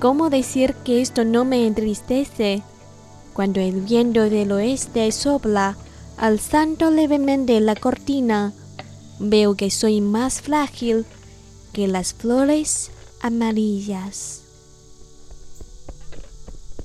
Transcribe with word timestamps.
¿Cómo 0.00 0.30
decir 0.30 0.74
que 0.76 1.02
esto 1.02 1.26
no 1.26 1.44
me 1.44 1.66
entristece? 1.66 2.62
Cuando 3.34 3.60
el 3.60 3.82
viento 3.82 4.30
del 4.30 4.50
oeste 4.50 5.12
sopla, 5.12 5.76
alzando 6.16 6.90
levemente 6.90 7.60
la 7.60 7.76
cortina, 7.76 8.54
veo 9.18 9.56
que 9.56 9.70
soy 9.70 10.00
más 10.00 10.40
frágil 10.40 11.04
que 11.74 11.86
las 11.86 12.14
flores 12.14 12.90
amarillas. 13.20 14.40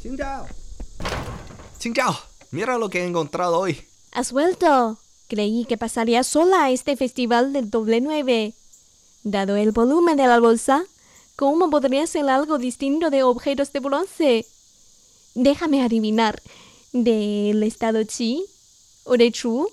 Chingao. 0.01 0.45
Chingao, 1.79 2.17
mira 2.51 2.77
lo 2.77 2.89
que 2.89 3.01
he 3.01 3.07
encontrado 3.07 3.59
hoy. 3.59 3.81
¿Has 4.11 4.33
vuelto? 4.33 4.97
Creí 5.29 5.63
que 5.63 5.77
pasaría 5.77 6.23
sola 6.25 6.65
a 6.65 6.71
este 6.71 6.97
festival 6.97 7.53
del 7.53 7.69
doble 7.69 8.01
nueve. 8.01 8.53
Dado 9.23 9.55
el 9.55 9.71
volumen 9.71 10.17
de 10.17 10.27
la 10.27 10.41
bolsa, 10.41 10.83
¿cómo 11.35 11.69
podría 11.69 12.07
ser 12.07 12.29
algo 12.29 12.57
distinto 12.57 13.09
de 13.09 13.23
objetos 13.23 13.71
de 13.73 13.79
bronce? 13.79 14.45
Déjame 15.33 15.83
adivinar, 15.83 16.41
¿del 16.93 17.61
estado 17.63 18.05
Qi 18.05 18.45
o 19.03 19.17
de 19.17 19.31
Chu? 19.31 19.67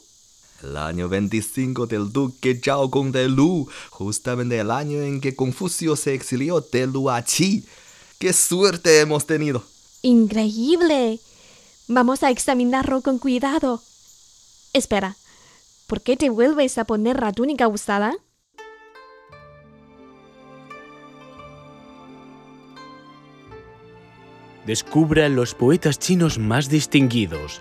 El 0.63 0.77
año 0.77 1.09
25 1.09 1.87
del 1.87 2.13
duque 2.13 2.61
Zhao 2.63 2.89
Gong 2.89 3.11
de 3.13 3.29
Lu, 3.29 3.69
justamente 3.91 4.59
el 4.59 4.71
año 4.71 5.01
en 5.03 5.21
que 5.21 5.35
Confucio 5.35 5.97
se 5.97 6.15
exilió 6.15 6.61
de 6.61 6.87
Lu 6.87 7.11
a 7.11 7.23
Qi. 7.23 7.65
¡Qué 8.19 8.33
suerte 8.33 9.01
hemos 9.01 9.27
tenido! 9.27 9.65
Increíble. 10.03 11.21
Vamos 11.89 12.23
a 12.23 12.31
examinarlo 12.31 13.03
con 13.03 13.19
cuidado. 13.19 13.83
Espera, 14.73 15.17
¿por 15.87 16.01
qué 16.01 16.17
te 16.17 16.31
vuelves 16.31 16.79
a 16.79 16.85
poner 16.85 17.21
la 17.21 17.33
túnica 17.33 17.69
usada? 17.69 18.17
Descubra 24.67 25.29
los 25.29 25.55
poetas 25.55 25.99
chinos 25.99 26.39
más 26.39 26.69
distinguidos 26.69 27.61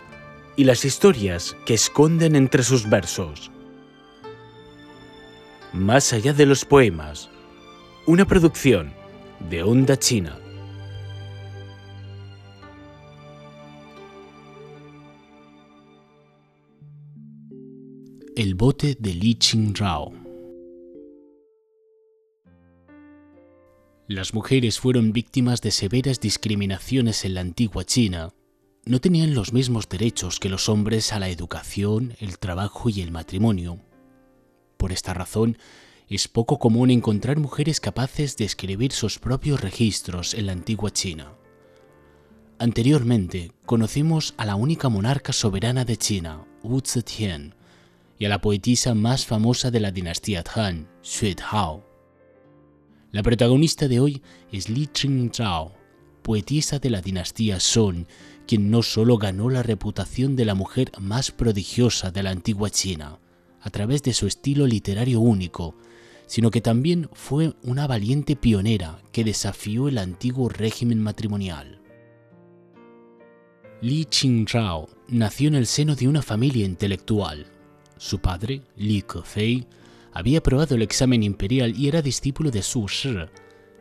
y 0.56 0.66
las 0.66 0.86
historias 0.86 1.58
que 1.66 1.74
esconden 1.74 2.36
entre 2.36 2.62
sus 2.62 2.88
versos. 2.88 3.50
Más 5.74 6.14
allá 6.14 6.34
de 6.34 6.46
los 6.46 6.64
poemas, 6.64 7.30
una 8.06 8.26
producción 8.26 8.94
de 9.50 9.64
Onda 9.64 9.98
China. 9.98 10.38
El 18.36 18.54
bote 18.54 18.96
de 19.00 19.14
Li 19.16 19.36
Qingrao. 19.36 20.21
Las 24.12 24.34
mujeres 24.34 24.78
fueron 24.78 25.14
víctimas 25.14 25.62
de 25.62 25.72
severas 25.72 26.20
discriminaciones 26.20 27.24
en 27.24 27.34
la 27.34 27.40
antigua 27.40 27.86
China. 27.86 28.34
No 28.84 29.00
tenían 29.00 29.34
los 29.34 29.54
mismos 29.54 29.88
derechos 29.88 30.38
que 30.38 30.50
los 30.50 30.68
hombres 30.68 31.14
a 31.14 31.20
la 31.20 31.30
educación, 31.30 32.16
el 32.20 32.38
trabajo 32.38 32.90
y 32.90 33.00
el 33.00 33.10
matrimonio. 33.10 33.80
Por 34.76 34.92
esta 34.92 35.14
razón, 35.14 35.58
es 36.10 36.28
poco 36.28 36.60
común 36.60 36.92
encontrar 36.92 37.40
mujeres 37.40 37.80
capaces 37.80 38.36
de 38.36 38.44
escribir 38.44 38.92
sus 38.92 39.18
propios 39.18 39.62
registros 39.62 40.34
en 40.34 40.48
la 40.48 40.52
antigua 40.52 40.92
China. 40.92 41.32
Anteriormente, 42.60 43.54
conocimos 43.66 44.34
a 44.36 44.46
la 44.46 44.56
única 44.56 44.90
monarca 44.90 45.32
soberana 45.32 45.86
de 45.86 45.96
China, 45.96 46.46
Wu 46.64 46.82
Zetian, 46.86 47.56
y 48.20 48.26
a 48.26 48.30
la 48.30 48.42
poetisa 48.42 48.94
más 48.94 49.26
famosa 49.26 49.72
de 49.72 49.80
la 49.80 49.92
dinastía 49.92 50.44
Han, 50.54 50.90
Xue 51.02 51.34
Hao. 51.50 51.91
La 53.12 53.24
protagonista 53.24 53.90
de 53.90 54.00
hoy 54.00 54.22
es 54.54 54.70
Li 54.70 54.88
Qingzhao, 54.88 55.74
poetisa 56.22 56.80
de 56.80 56.90
la 56.90 57.02
dinastía 57.02 57.60
Song, 57.60 58.06
quien 58.48 58.72
no 58.72 58.84
solo 58.84 59.18
ganó 59.18 59.50
la 59.50 59.64
reputación 59.64 60.38
de 60.38 60.46
la 60.46 60.56
mujer 60.56 60.94
más 60.98 61.32
prodigiosa 61.32 62.12
de 62.12 62.24
la 62.24 62.30
antigua 62.30 62.70
China, 62.70 63.20
a 63.60 63.70
través 63.70 64.02
de 64.04 64.14
su 64.14 64.28
estilo 64.28 64.66
literario 64.66 65.20
único, 65.20 65.76
sino 66.26 66.52
que 66.52 66.62
también 66.62 67.10
fue 67.12 67.54
una 67.64 67.86
valiente 67.86 68.38
pionera 68.38 69.02
que 69.12 69.26
desafió 69.26 69.90
el 69.90 69.98
antiguo 69.98 70.48
régimen 70.48 71.02
matrimonial. 71.02 71.82
Li 73.82 74.06
Qingzhao 74.06 74.88
nació 75.10 75.50
en 75.50 75.56
el 75.56 75.68
seno 75.68 75.96
de 75.96 76.08
una 76.08 76.22
familia 76.22 76.66
intelectual. 76.66 77.46
Su 77.98 78.20
padre, 78.20 78.62
Li 78.78 79.02
Kefei, 79.02 79.68
había 80.14 80.40
aprobado 80.40 80.76
el 80.76 80.82
examen 80.82 81.24
imperial 81.24 81.74
y 81.78 81.88
era 81.88 82.02
discípulo 82.02 82.52
de 82.52 82.62
Su 82.62 82.88
Shi, 82.88 83.16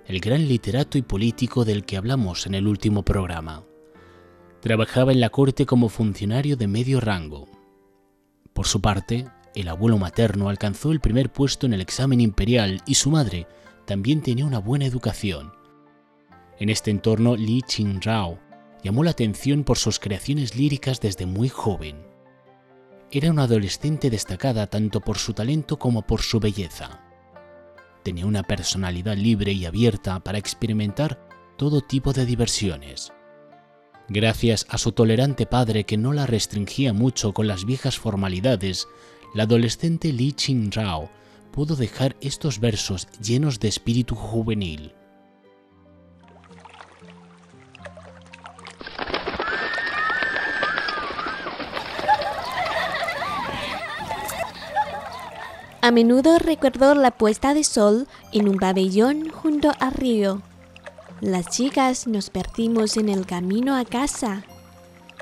el 0.07 0.21
gran 0.21 0.47
literato 0.47 0.99
y 0.99 1.03
político 1.03 1.65
del 1.65 1.85
que 1.85 1.97
hablamos 1.97 2.47
en 2.47 2.55
el 2.55 2.67
último 2.67 3.05
programa. 3.05 3.65
Trabajaba 4.61 5.13
en 5.13 5.21
la 5.21 5.31
corte 5.31 5.67
como 5.67 5.89
funcionario 5.89 6.57
de 6.57 6.67
medio 6.67 7.01
rango. 7.01 7.49
Por 8.53 8.67
su 8.67 8.81
parte, 8.81 9.27
el 9.55 9.69
abuelo 9.69 9.99
materno 9.99 10.49
alcanzó 10.49 10.93
el 10.93 11.01
primer 11.01 11.33
puesto 11.33 11.67
en 11.67 11.75
el 11.75 11.81
examen 11.81 12.21
imperial 12.21 12.83
y 12.87 12.95
su 12.95 13.11
madre 13.11 13.47
también 13.87 14.21
tenía 14.21 14.45
una 14.45 14.59
buena 14.59 14.87
educación. 14.87 15.53
En 16.59 16.69
este 16.69 16.91
entorno, 16.91 17.37
Li 17.37 17.63
Qingzhao 17.63 18.39
llamó 18.83 19.03
la 19.03 19.11
atención 19.11 19.65
por 19.65 19.79
sus 19.79 19.99
creaciones 19.99 20.55
líricas 20.55 21.01
desde 21.01 21.27
muy 21.27 21.49
joven. 21.49 22.10
Era 23.13 23.31
una 23.31 23.43
adolescente 23.43 24.09
destacada 24.09 24.69
tanto 24.69 25.01
por 25.01 25.19
su 25.19 25.33
talento 25.35 25.81
como 25.81 26.03
por 26.03 26.23
su 26.23 26.39
belleza. 26.39 27.01
Tenía 28.05 28.25
una 28.25 28.45
personalidad 28.45 29.17
libre 29.17 29.53
y 29.53 29.67
abierta 29.67 30.21
para 30.21 30.39
experimentar 30.39 31.21
todo 31.59 31.81
tipo 31.81 32.13
de 32.13 32.25
diversiones. 32.25 33.13
Gracias 34.09 34.65
a 34.69 34.79
su 34.79 34.93
tolerante 34.93 35.45
padre 35.45 35.85
que 35.85 35.97
no 35.97 36.13
la 36.13 36.27
restringía 36.27 36.93
mucho 36.93 37.35
con 37.35 37.49
las 37.49 37.65
viejas 37.65 37.99
formalidades, 37.99 38.87
la 39.35 39.43
adolescente 39.43 40.13
Li 40.13 40.33
Qingzhao 40.33 41.11
pudo 41.51 41.75
dejar 41.75 42.17
estos 42.21 42.61
versos 42.61 43.09
llenos 43.21 43.59
de 43.59 43.69
espíritu 43.69 44.15
juvenil. 44.15 44.95
A 55.83 55.91
menudo 55.93 56.39
recuerdo 56.39 56.95
la 56.95 57.11
puesta 57.11 57.55
de 57.55 57.65
sol 57.65 58.07
en 58.33 58.51
un 58.51 58.59
pabellón 58.59 59.31
junto 59.31 59.73
al 59.81 59.93
río. 59.93 60.43
Las 61.23 61.49
chicas 61.49 62.07
nos 62.07 62.29
perdimos 62.29 62.99
en 62.99 63.09
el 63.09 63.25
camino 63.25 63.75
a 63.75 63.87
casa, 63.87 64.45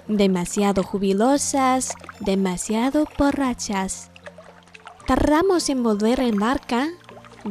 demasiado 0.09 0.83
jubilosas, 0.83 1.95
demasiado 2.19 3.07
borrachas. 3.17 4.11
Tardamos 5.07 5.69
en 5.69 5.85
volver 5.85 6.19
en 6.19 6.39
barca, 6.39 6.89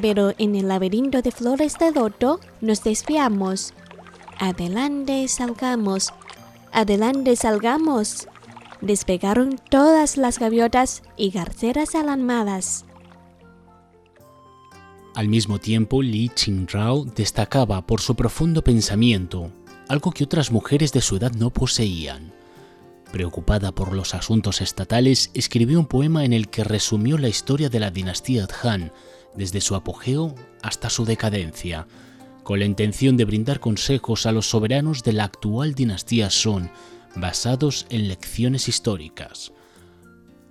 pero 0.01 0.33
en 0.37 0.55
el 0.55 0.67
laberinto 0.67 1.21
de 1.21 1.31
flores 1.31 1.77
de 1.79 1.91
loto 1.91 2.41
nos 2.59 2.83
desviamos. 2.83 3.73
Adelante 4.37 5.25
salgamos, 5.29 6.13
adelante 6.73 7.37
salgamos. 7.37 8.27
Despegaron 8.81 9.59
todas 9.69 10.17
las 10.17 10.39
gaviotas 10.39 11.03
y 11.15 11.31
garceras 11.31 11.95
alarmadas. 11.95 12.83
Al 15.17 15.29
mismo 15.29 15.57
tiempo, 15.57 16.03
Li 16.03 16.29
Qingzhao 16.29 17.03
destacaba 17.03 17.87
por 17.87 18.01
su 18.01 18.13
profundo 18.13 18.63
pensamiento, 18.63 19.51
algo 19.87 20.11
que 20.11 20.23
otras 20.23 20.51
mujeres 20.51 20.93
de 20.93 21.01
su 21.01 21.17
edad 21.17 21.31
no 21.31 21.49
poseían. 21.49 22.35
Preocupada 23.11 23.71
por 23.71 23.95
los 23.95 24.13
asuntos 24.13 24.61
estatales, 24.61 25.31
escribió 25.33 25.79
un 25.79 25.87
poema 25.87 26.23
en 26.23 26.33
el 26.33 26.49
que 26.49 26.63
resumió 26.63 27.17
la 27.17 27.29
historia 27.29 27.67
de 27.67 27.79
la 27.79 27.89
dinastía 27.89 28.47
Han, 28.61 28.91
desde 29.35 29.59
su 29.59 29.73
apogeo 29.73 30.35
hasta 30.61 30.87
su 30.91 31.03
decadencia, 31.03 31.87
con 32.43 32.59
la 32.59 32.65
intención 32.65 33.17
de 33.17 33.25
brindar 33.25 33.59
consejos 33.59 34.27
a 34.27 34.31
los 34.31 34.47
soberanos 34.47 35.01
de 35.01 35.13
la 35.13 35.23
actual 35.23 35.73
dinastía 35.73 36.29
Song, 36.29 36.67
basados 37.15 37.87
en 37.89 38.07
lecciones 38.07 38.67
históricas. 38.67 39.51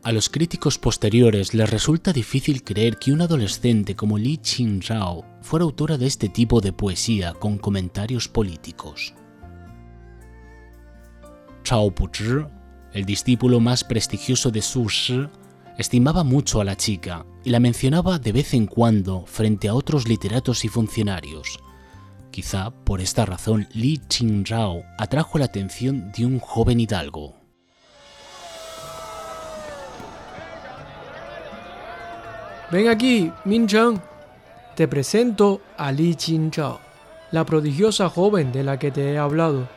A 0.07 0.13
los 0.13 0.29
críticos 0.29 0.79
posteriores 0.79 1.53
les 1.53 1.69
resulta 1.69 2.13
difícil 2.13 2.63
creer 2.63 2.97
que 2.97 3.11
un 3.11 3.23
adolescente 3.23 3.97
como 3.97 4.19
Li 4.19 4.37
Qingzhao 4.37 5.25
fuera 5.43 5.65
autora 5.65 5.99
de 5.99 6.07
este 6.07 6.29
tipo 6.29 6.61
de 6.61 6.73
poesía 6.73 7.33
con 7.33 7.59
comentarios 7.59 8.29
políticos. 8.29 9.15
Chao 11.65 11.93
Puzhi, 11.93 12.47
el 12.93 13.05
discípulo 13.05 13.59
más 13.59 13.83
prestigioso 13.83 14.53
de 14.53 14.63
Su 14.63 14.89
Shi, 14.89 15.27
estimaba 15.77 16.23
mucho 16.23 16.61
a 16.61 16.65
la 16.65 16.77
chica 16.77 17.27
y 17.43 17.51
la 17.51 17.59
mencionaba 17.59 18.21
de 18.21 18.31
vez 18.31 18.55
en 18.55 18.69
cuando 18.69 19.27
frente 19.27 19.67
a 19.67 19.75
otros 19.75 20.07
literatos 20.07 20.65
y 20.65 20.69
funcionarios. 20.69 21.59
Quizá 22.31 22.71
por 22.71 23.01
esta 23.01 23.27
razón 23.27 23.67
Li 23.73 23.99
Qingzhao 23.99 24.85
atrajo 24.99 25.37
la 25.39 25.47
atención 25.47 26.13
de 26.17 26.27
un 26.27 26.39
joven 26.39 26.79
hidalgo. 26.79 27.46
Ven 32.71 32.89
aquí, 32.89 33.33
Min 33.45 33.67
Cheng. 33.67 34.01
Te 34.75 34.89
presento 34.89 35.61
a 35.77 35.93
Li 35.93 36.15
Qingzhao. 36.15 36.87
la 37.33 37.45
prodigiosa 37.45 38.09
joven 38.09 38.53
de 38.53 38.63
la 38.63 38.79
que 38.79 38.91
te 38.91 39.13
he 39.13 39.19
hablado. 39.19 39.69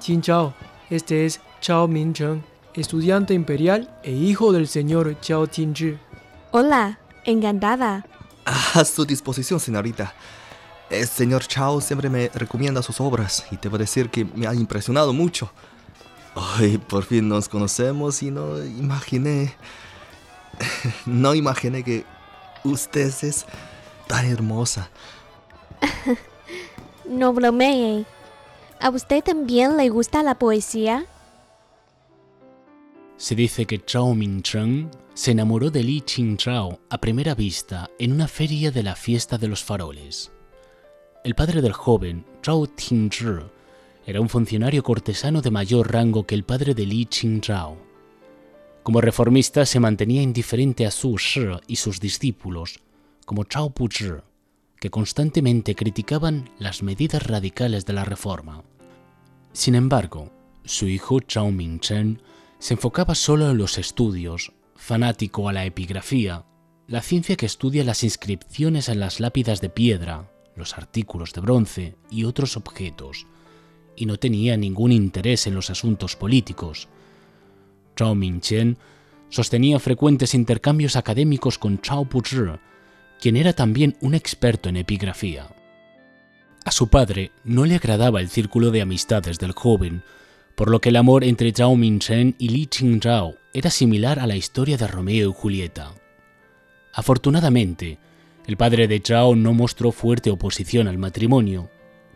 Qin 0.00 0.20
Chao, 0.20 0.54
este 0.90 1.26
es 1.26 1.40
Chao 1.60 1.88
Mingcheng, 1.88 2.44
estudiante 2.74 3.34
imperial 3.34 3.88
e 4.02 4.12
hijo 4.12 4.52
del 4.52 4.68
señor 4.68 5.18
Chao 5.20 5.46
Qinzhi. 5.46 5.98
Hola, 6.52 6.98
encantada. 7.24 8.06
A 8.44 8.84
su 8.84 9.04
disposición, 9.04 9.58
señorita. 9.58 10.14
El 10.90 11.06
señor 11.06 11.46
Chao 11.46 11.80
siempre 11.80 12.08
me 12.08 12.30
recomienda 12.34 12.82
sus 12.82 13.00
obras 13.00 13.44
y 13.50 13.56
debo 13.56 13.76
decir 13.78 14.10
que 14.10 14.24
me 14.24 14.46
ha 14.46 14.54
impresionado 14.54 15.12
mucho. 15.12 15.50
Hoy 16.34 16.78
por 16.78 17.04
fin 17.04 17.28
nos 17.28 17.48
conocemos 17.48 18.22
y 18.22 18.30
no 18.30 18.62
imaginé... 18.64 19.54
No 21.06 21.34
imaginé 21.34 21.84
que 21.84 22.04
usted 22.70 23.12
es 23.22 23.46
tan 24.06 24.26
hermosa. 24.26 24.90
No 27.08 27.32
bromee. 27.32 28.04
¿A 28.80 28.90
usted 28.90 29.24
también 29.24 29.78
le 29.78 29.88
gusta 29.88 30.22
la 30.22 30.38
poesía? 30.38 31.06
Se 33.16 33.34
dice 33.34 33.64
que 33.64 33.82
Zhao 33.84 34.14
Mingcheng 34.14 34.90
se 35.14 35.30
enamoró 35.32 35.70
de 35.70 35.82
Li 35.82 36.02
Qingzhao 36.02 36.78
a 36.90 36.98
primera 36.98 37.34
vista 37.34 37.90
en 37.98 38.12
una 38.12 38.28
feria 38.28 38.70
de 38.70 38.82
la 38.82 38.94
fiesta 38.94 39.38
de 39.38 39.48
los 39.48 39.64
faroles. 39.64 40.30
El 41.24 41.34
padre 41.34 41.62
del 41.62 41.72
joven, 41.72 42.24
Zhao 42.44 42.66
Tingzhi, 42.68 43.40
era 44.06 44.20
un 44.20 44.28
funcionario 44.28 44.82
cortesano 44.82 45.40
de 45.40 45.50
mayor 45.50 45.90
rango 45.90 46.26
que 46.26 46.34
el 46.34 46.44
padre 46.44 46.74
de 46.74 46.86
Li 46.86 47.06
Qingzhao. 47.06 47.87
Como 48.88 49.02
reformista 49.02 49.66
se 49.66 49.80
mantenía 49.80 50.22
indiferente 50.22 50.86
a 50.86 50.90
Su 50.90 51.18
Shi 51.18 51.44
y 51.66 51.76
sus 51.76 52.00
discípulos, 52.00 52.80
como 53.26 53.44
Zhao 53.44 53.68
Puzhi, 53.68 54.12
que 54.80 54.88
constantemente 54.88 55.74
criticaban 55.74 56.48
las 56.58 56.82
medidas 56.82 57.22
radicales 57.26 57.84
de 57.84 57.92
la 57.92 58.06
reforma. 58.06 58.64
Sin 59.52 59.74
embargo, 59.74 60.32
su 60.64 60.88
hijo 60.88 61.18
Zhao 61.20 61.50
Mingchen 61.50 62.22
se 62.60 62.72
enfocaba 62.72 63.14
solo 63.14 63.50
en 63.50 63.58
los 63.58 63.76
estudios, 63.76 64.54
fanático 64.74 65.50
a 65.50 65.52
la 65.52 65.66
epigrafía, 65.66 66.46
la 66.86 67.02
ciencia 67.02 67.36
que 67.36 67.44
estudia 67.44 67.84
las 67.84 68.02
inscripciones 68.04 68.88
en 68.88 69.00
las 69.00 69.20
lápidas 69.20 69.60
de 69.60 69.68
piedra, 69.68 70.32
los 70.56 70.78
artículos 70.78 71.34
de 71.34 71.42
bronce 71.42 71.96
y 72.10 72.24
otros 72.24 72.56
objetos, 72.56 73.26
y 73.96 74.06
no 74.06 74.16
tenía 74.16 74.56
ningún 74.56 74.92
interés 74.92 75.46
en 75.46 75.54
los 75.54 75.68
asuntos 75.68 76.16
políticos. 76.16 76.88
Zhao 77.98 78.14
Mingchen 78.14 78.78
sostenía 79.28 79.78
frecuentes 79.78 80.34
intercambios 80.34 80.96
académicos 80.96 81.58
con 81.58 81.80
Chao 81.80 82.04
Puzhi, 82.04 82.58
quien 83.20 83.36
era 83.36 83.52
también 83.52 83.96
un 84.00 84.14
experto 84.14 84.68
en 84.68 84.76
epigrafía. 84.76 85.48
A 86.64 86.70
su 86.70 86.88
padre 86.88 87.32
no 87.44 87.64
le 87.64 87.74
agradaba 87.74 88.20
el 88.20 88.28
círculo 88.28 88.70
de 88.70 88.82
amistades 88.82 89.38
del 89.38 89.52
joven, 89.52 90.02
por 90.54 90.70
lo 90.70 90.80
que 90.80 90.90
el 90.90 90.96
amor 90.96 91.24
entre 91.24 91.52
Zhao 91.52 91.76
Mingchen 91.76 92.34
y 92.38 92.48
Li 92.48 92.66
Qingzhao 92.66 93.36
era 93.52 93.70
similar 93.70 94.18
a 94.20 94.26
la 94.26 94.36
historia 94.36 94.76
de 94.76 94.86
Romeo 94.86 95.30
y 95.30 95.32
Julieta. 95.32 95.94
Afortunadamente, 96.92 97.98
el 98.46 98.56
padre 98.56 98.88
de 98.88 99.00
Zhao 99.04 99.36
no 99.36 99.52
mostró 99.54 99.92
fuerte 99.92 100.30
oposición 100.30 100.88
al 100.88 100.98
matrimonio, 100.98 101.70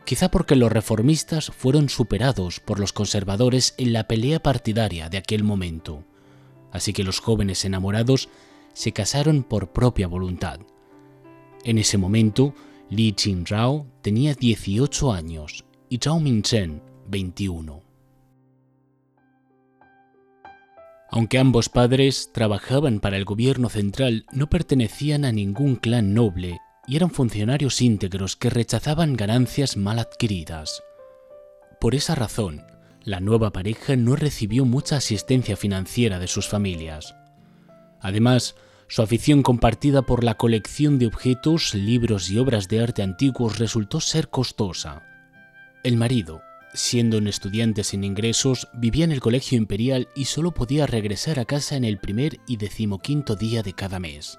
quizá 0.05 0.31
porque 0.31 0.57
los 0.57 0.73
reformistas 0.73 1.51
fueron 1.51 1.89
superados 1.89 2.61
por 2.61 2.81
los 2.81 2.93
conservadores 2.93 3.75
en 3.79 3.93
la 3.93 4.09
pelea 4.09 4.43
partidaria 4.43 5.09
de 5.09 5.19
aquel 5.19 5.45
momento, 5.45 6.05
así 6.71 6.93
que 6.93 7.05
los 7.05 7.21
jóvenes 7.21 7.65
enamorados 7.65 8.29
se 8.73 8.93
casaron 8.93 9.43
por 9.43 9.73
propia 9.73 10.09
voluntad. 10.09 10.61
En 11.65 11.79
ese 11.79 11.99
momento, 11.99 12.55
Li 12.91 13.13
Qingzhao 13.13 13.87
tenía 14.03 14.35
18 14.35 15.13
años 15.13 15.65
y 15.89 15.99
Zhao 15.99 16.21
Mingchen 16.21 16.83
21. 17.09 17.83
Aunque 21.11 21.39
ambos 21.39 21.69
padres 21.69 22.31
trabajaban 22.33 22.99
para 22.99 23.19
el 23.19 23.27
gobierno 23.27 23.69
central, 23.69 24.25
no 24.33 24.49
pertenecían 24.49 25.27
a 25.27 25.33
ningún 25.33 25.77
clan 25.77 26.15
noble 26.15 26.59
y 26.87 26.97
eran 26.97 27.11
funcionarios 27.11 27.81
íntegros 27.81 28.37
que 28.37 28.51
rechazaban 28.51 29.17
ganancias 29.17 29.77
mal 29.77 29.99
adquiridas. 29.99 30.83
Por 31.81 31.95
esa 31.95 32.15
razón, 32.15 32.65
la 33.05 33.21
nueva 33.21 33.53
pareja 33.53 33.97
no 33.97 34.17
recibió 34.17 34.65
mucha 34.65 34.97
asistencia 34.97 35.57
financiera 35.57 36.19
de 36.19 36.29
sus 36.29 36.49
familias. 36.49 37.15
Además, 38.01 38.55
su 38.89 39.03
afición 39.03 39.43
compartida 39.43 40.03
por 40.03 40.23
la 40.23 40.35
colección 40.35 40.99
de 40.99 41.07
objetos, 41.07 41.75
libros 41.75 42.31
y 42.31 42.39
obras 42.39 42.69
de 42.69 42.83
arte 42.83 43.03
antiguos 43.03 43.59
resultó 43.59 44.01
ser 44.01 44.29
costosa. 44.29 45.03
El 45.83 45.97
marido, 45.97 46.43
Siendo 46.75 47.19
un 47.19 47.27
estudiante 47.27 47.85
sin 47.85 48.03
ingresos, 48.03 48.69
vivía 48.73 49.05
en 49.05 49.13
el 49.13 49.21
colegio 49.21 49.59
imperial 49.59 50.09
y 50.17 50.25
solo 50.25 50.55
podía 50.55 50.87
regresar 50.87 51.39
a 51.39 51.45
casa 51.45 51.77
en 51.77 51.85
el 51.85 51.99
primer 51.99 52.39
y 52.47 52.57
decimoquinto 52.57 53.37
día 53.37 53.63
de 53.63 53.75
cada 53.75 53.99
mes. 53.99 54.39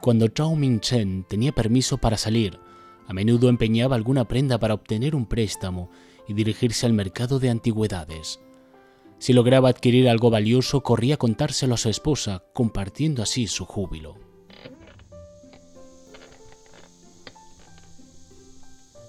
Cuando 0.00 0.28
Zhao 0.28 0.56
Mingchen 0.56 1.24
tenía 1.28 1.52
permiso 1.52 1.98
para 1.98 2.16
salir, 2.16 2.58
a 3.06 3.12
menudo 3.12 3.48
empeñaba 3.50 3.96
alguna 3.96 4.26
prenda 4.26 4.58
para 4.58 4.74
obtener 4.74 5.14
un 5.14 5.26
préstamo 5.26 5.90
y 6.26 6.32
dirigirse 6.32 6.86
al 6.86 6.94
mercado 6.94 7.38
de 7.38 7.50
antigüedades. 7.50 8.40
Si 9.18 9.34
lograba 9.34 9.68
adquirir 9.68 10.08
algo 10.08 10.30
valioso, 10.30 10.82
corría 10.82 11.16
a 11.16 11.18
contárselo 11.18 11.74
a 11.74 11.76
su 11.76 11.90
esposa, 11.90 12.42
compartiendo 12.54 13.22
así 13.22 13.46
su 13.46 13.66
júbilo. 13.66 14.16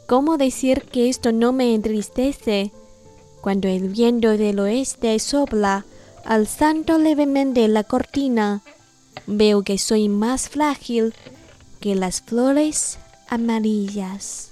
¿Cómo 0.07 0.37
decir 0.37 0.81
que 0.81 1.07
esto 1.07 1.31
no 1.31 1.53
me 1.53 1.73
entristece? 1.73 2.73
Cuando 3.39 3.69
el 3.69 3.87
viento 3.87 4.35
del 4.35 4.59
oeste 4.59 5.17
sopla, 5.19 5.85
alzando 6.25 6.97
levemente 6.97 7.65
la 7.69 7.85
cortina, 7.85 8.61
veo 9.27 9.63
que 9.63 9.77
soy 9.77 10.09
más 10.09 10.49
frágil 10.49 11.13
que 11.79 11.95
las 11.95 12.21
flores 12.21 12.97
amarillas. 13.29 14.49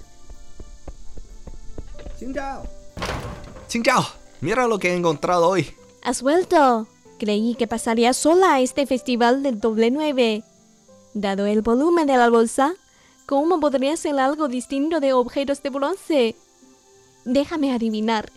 Chao. 2.34 2.66
Chao, 3.68 4.06
mira 4.40 4.66
lo 4.66 4.78
que 4.78 4.90
he 4.90 4.94
encontrado 4.94 5.48
hoy. 5.48 5.70
¿Has 6.02 6.22
vuelto? 6.22 6.86
Creí 7.18 7.54
que 7.54 7.66
pasaría 7.66 8.12
sola 8.12 8.54
a 8.54 8.60
este 8.60 8.86
festival 8.86 9.42
del 9.42 9.60
doble 9.60 9.90
nueve. 9.90 10.42
Dado 11.14 11.46
el 11.46 11.62
volumen 11.62 12.06
de 12.06 12.16
la 12.16 12.30
bolsa, 12.30 12.74
¿Cómo 13.30 13.60
podría 13.60 13.96
ser 13.96 14.18
algo 14.18 14.48
distinto 14.48 14.98
de 14.98 15.12
objetos 15.12 15.62
de 15.62 15.70
bronce? 15.70 16.34
Déjame 17.24 17.72
adivinar. 17.72 18.28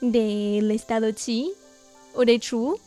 ¿Del 0.00 0.70
estado 0.70 1.12
Qi? 1.12 1.52
¿O 2.14 2.24
de 2.24 2.40
Chu? 2.40 2.80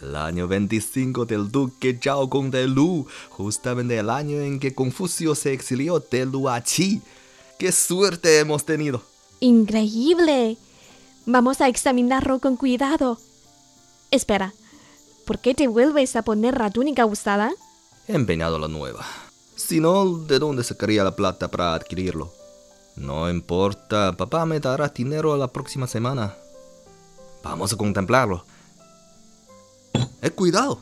El 0.00 0.14
año 0.14 0.46
25 0.46 1.24
del 1.26 1.50
duque 1.50 1.98
Zhao 2.00 2.28
Gong 2.28 2.50
de 2.50 2.68
Lu, 2.68 3.06
justamente 3.30 3.98
el 3.98 4.10
año 4.10 4.40
en 4.40 4.60
que 4.60 4.74
Confucio 4.74 5.34
se 5.34 5.52
exilió 5.52 5.98
de 5.98 6.24
Lu 6.24 6.48
a 6.48 6.60
Qi. 6.60 7.02
¡Qué 7.58 7.72
suerte 7.72 8.38
hemos 8.38 8.64
tenido! 8.64 9.02
¡Increíble! 9.40 10.56
Vamos 11.26 11.60
a 11.60 11.68
examinarlo 11.68 12.38
con 12.38 12.56
cuidado. 12.56 13.18
Espera, 14.12 14.54
¿por 15.26 15.40
qué 15.40 15.54
te 15.54 15.66
vuelves 15.66 16.14
a 16.14 16.22
poner 16.22 16.56
la 16.58 16.70
túnica 16.70 17.04
usada? 17.04 17.52
He 18.06 18.14
empeñado 18.14 18.58
la 18.58 18.68
nueva. 18.68 19.04
Si 19.56 19.80
no, 19.80 20.18
¿de 20.18 20.38
dónde 20.38 20.62
sacaría 20.62 21.02
la 21.02 21.16
plata 21.16 21.50
para 21.50 21.74
adquirirlo? 21.74 22.32
No 22.94 23.28
importa, 23.28 24.16
papá 24.16 24.46
me 24.46 24.60
dará 24.60 24.88
dinero 24.88 25.36
la 25.36 25.48
próxima 25.48 25.88
semana. 25.88 26.36
Vamos 27.42 27.72
a 27.72 27.76
contemplarlo. 27.76 28.44
¡Eh, 30.22 30.30
cuidado! 30.30 30.80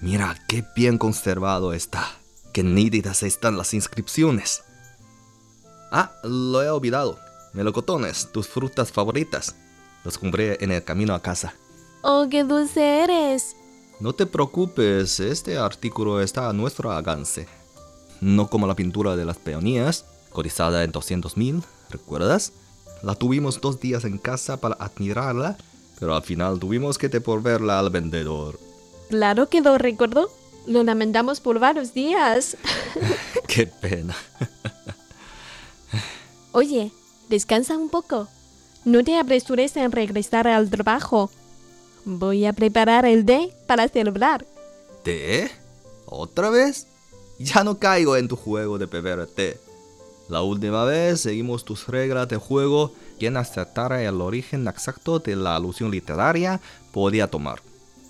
Mira 0.00 0.36
qué 0.48 0.62
bien 0.76 0.98
conservado 0.98 1.72
está. 1.72 2.06
Qué 2.52 2.62
nítidas 2.62 3.22
están 3.22 3.56
las 3.56 3.72
inscripciones. 3.72 4.62
Ah, 5.90 6.12
lo 6.24 6.62
he 6.62 6.68
olvidado. 6.68 7.18
Melocotones, 7.54 8.30
tus 8.30 8.46
frutas 8.46 8.92
favoritas. 8.92 9.54
Los 10.04 10.18
compré 10.18 10.62
en 10.62 10.72
el 10.72 10.84
camino 10.84 11.14
a 11.14 11.22
casa. 11.22 11.54
¡Oh, 12.02 12.26
qué 12.30 12.44
dulce 12.44 13.04
eres! 13.04 13.56
No 13.98 14.12
te 14.12 14.26
preocupes, 14.26 15.20
este 15.20 15.56
artículo 15.56 16.20
está 16.20 16.50
a 16.50 16.52
nuestro 16.52 16.92
alcance. 16.92 17.48
No 18.20 18.50
como 18.50 18.66
la 18.66 18.76
pintura 18.76 19.16
de 19.16 19.24
las 19.24 19.38
peonías, 19.38 20.04
cotizada 20.34 20.84
en 20.84 20.92
200 20.92 21.38
mil, 21.38 21.62
¿recuerdas? 21.88 22.52
La 23.02 23.14
tuvimos 23.14 23.60
dos 23.60 23.80
días 23.80 24.04
en 24.04 24.18
casa 24.18 24.58
para 24.58 24.74
admirarla, 24.74 25.56
pero 25.98 26.14
al 26.14 26.22
final 26.22 26.58
tuvimos 26.58 26.98
que 26.98 27.08
devolverla 27.08 27.78
al 27.78 27.88
vendedor. 27.88 28.58
Claro 29.08 29.48
que 29.48 29.62
lo 29.62 29.78
recuerdo. 29.78 30.30
Lo 30.66 30.82
lamentamos 30.82 31.40
por 31.40 31.58
varios 31.58 31.94
días. 31.94 32.56
Qué 33.46 33.66
pena. 33.66 34.16
Oye, 36.52 36.90
descansa 37.28 37.76
un 37.76 37.88
poco. 37.88 38.28
No 38.84 39.04
te 39.04 39.18
apresures 39.18 39.76
en 39.76 39.92
regresar 39.92 40.48
al 40.48 40.68
trabajo. 40.68 41.30
Voy 42.04 42.44
a 42.44 42.52
preparar 42.52 43.06
el 43.06 43.24
té 43.24 43.54
para 43.66 43.88
celebrar. 43.88 44.44
¿Té? 45.02 45.50
¿Otra 46.06 46.50
vez? 46.50 46.86
Ya 47.38 47.64
no 47.64 47.78
caigo 47.78 48.16
en 48.16 48.28
tu 48.28 48.36
juego 48.36 48.78
de 48.78 48.86
beber 48.86 49.26
té. 49.26 49.58
La 50.28 50.42
última 50.42 50.84
vez 50.84 51.20
seguimos 51.20 51.64
tus 51.64 51.86
reglas 51.86 52.28
de 52.28 52.36
juego. 52.36 52.92
Quien 53.18 53.36
aceptara 53.36 54.02
el 54.02 54.20
origen 54.20 54.66
exacto 54.66 55.18
de 55.18 55.36
la 55.36 55.56
alusión 55.56 55.90
literaria 55.90 56.60
podía 56.92 57.28
tomar. 57.28 57.60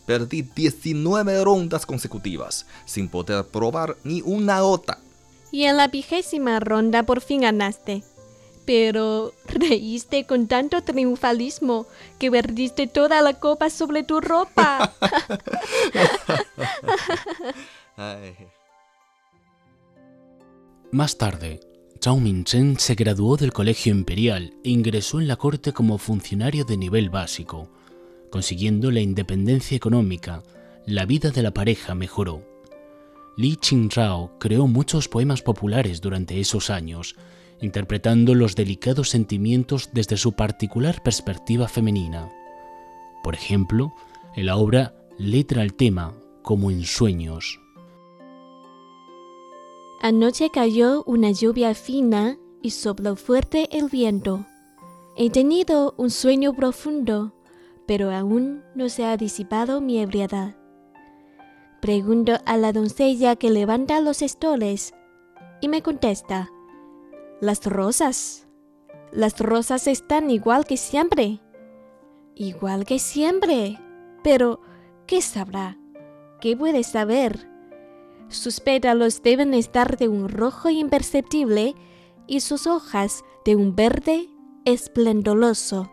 Perdí 0.07 0.43
19 0.43 1.45
rondas 1.45 1.87
consecutivas, 1.87 2.67
sin 2.85 3.09
poder 3.09 3.45
probar 3.47 3.97
ni 4.05 4.23
una 4.23 4.61
gota. 4.61 4.99
Y 5.51 5.65
en 5.65 5.77
la 5.77 5.89
vigésima 5.89 6.61
ronda 6.61 7.05
por 7.05 7.21
fin 7.21 7.41
ganaste. 7.43 8.03
Pero 8.67 9.33
reíste 9.47 10.25
con 10.25 10.47
tanto 10.47 10.83
triunfalismo 10.83 11.87
que 12.19 12.31
perdiste 12.31 12.87
toda 12.87 13.21
la 13.23 13.35
copa 13.35 13.71
sobre 13.71 14.05
tu 14.05 14.21
ropa. 14.21 14.95
Ay. 17.97 18.37
Más 20.91 21.19
tarde, 21.19 21.61
Zhao 22.05 22.21
Mingchen 22.21 22.79
se 22.79 22.95
graduó 22.97 23.39
del 23.39 23.55
Colegio 23.55 23.91
Imperial 23.91 24.53
e 24.63 24.69
ingresó 24.69 25.23
en 25.23 25.27
la 25.27 25.37
corte 25.37 25.73
como 25.73 25.97
funcionario 25.97 26.67
de 26.67 26.77
nivel 26.77 27.09
básico. 27.09 27.71
Consiguiendo 28.31 28.91
la 28.91 29.01
independencia 29.01 29.75
económica, 29.75 30.43
la 30.85 31.07
vida 31.07 31.31
de 31.31 31.43
la 31.43 31.55
pareja 31.55 31.95
mejoró. 31.95 32.43
Li 33.39 33.57
Qingzhao 33.57 34.39
creó 34.39 34.67
muchos 34.67 35.09
poemas 35.09 35.41
populares 35.41 36.03
durante 36.03 36.41
esos 36.41 36.69
años, 36.69 37.17
interpretando 37.63 38.35
los 38.35 38.55
delicados 38.55 39.09
sentimientos 39.09 39.89
desde 39.95 40.19
su 40.19 40.33
particular 40.33 41.03
perspectiva 41.03 41.69
femenina. 41.69 42.31
Por 43.23 43.35
ejemplo, 43.35 43.95
en 44.37 44.45
la 44.45 44.57
obra 44.57 44.95
Letra 45.17 45.63
al 45.63 45.73
tema, 45.73 46.13
como 46.43 46.71
en 46.71 46.85
sueños. 46.85 47.64
Anoche 50.07 50.51
cayó 50.51 51.03
una 51.05 51.31
lluvia 51.31 51.73
fina 51.75 52.37
y 52.61 52.73
sopló 52.73 53.17
fuerte 53.17 53.75
el 53.75 53.89
viento. 53.89 54.45
He 55.17 55.31
tenido 55.31 55.95
un 55.97 56.11
sueño 56.11 56.53
profundo, 56.53 57.33
pero 57.87 58.11
aún 58.11 58.63
no 58.75 58.91
se 58.91 59.07
ha 59.07 59.17
disipado 59.17 59.81
mi 59.81 59.99
ebriedad. 60.01 60.57
Pregunto 61.81 62.35
a 62.45 62.59
la 62.59 62.75
doncella 62.75 63.37
que 63.37 63.49
levanta 63.49 63.99
los 64.03 64.21
estoles 64.21 64.93
y 65.63 65.69
me 65.69 65.81
contesta, 65.81 66.51
las 67.41 67.65
rosas. 67.65 68.47
Las 69.11 69.41
rosas 69.41 69.87
están 69.87 70.29
igual 70.29 70.67
que 70.67 70.77
siempre. 70.77 71.41
Igual 72.35 72.85
que 72.85 72.99
siempre. 72.99 73.81
Pero, 74.23 74.61
¿qué 75.07 75.23
sabrá? 75.23 75.79
¿Qué 76.43 76.55
puede 76.59 76.83
saber? 76.83 77.54
Sus 78.29 78.61
pétalos 78.61 79.23
deben 79.23 79.55
estar 79.55 79.97
de 79.97 80.09
un 80.09 80.29
rojo 80.29 80.71
imperceptible 80.71 81.75
y 82.27 82.41
sus 82.41 82.67
hojas 82.67 83.25
de 83.45 83.57
un 83.57 83.77
verde 83.77 84.29
esplendoroso. 84.65 85.91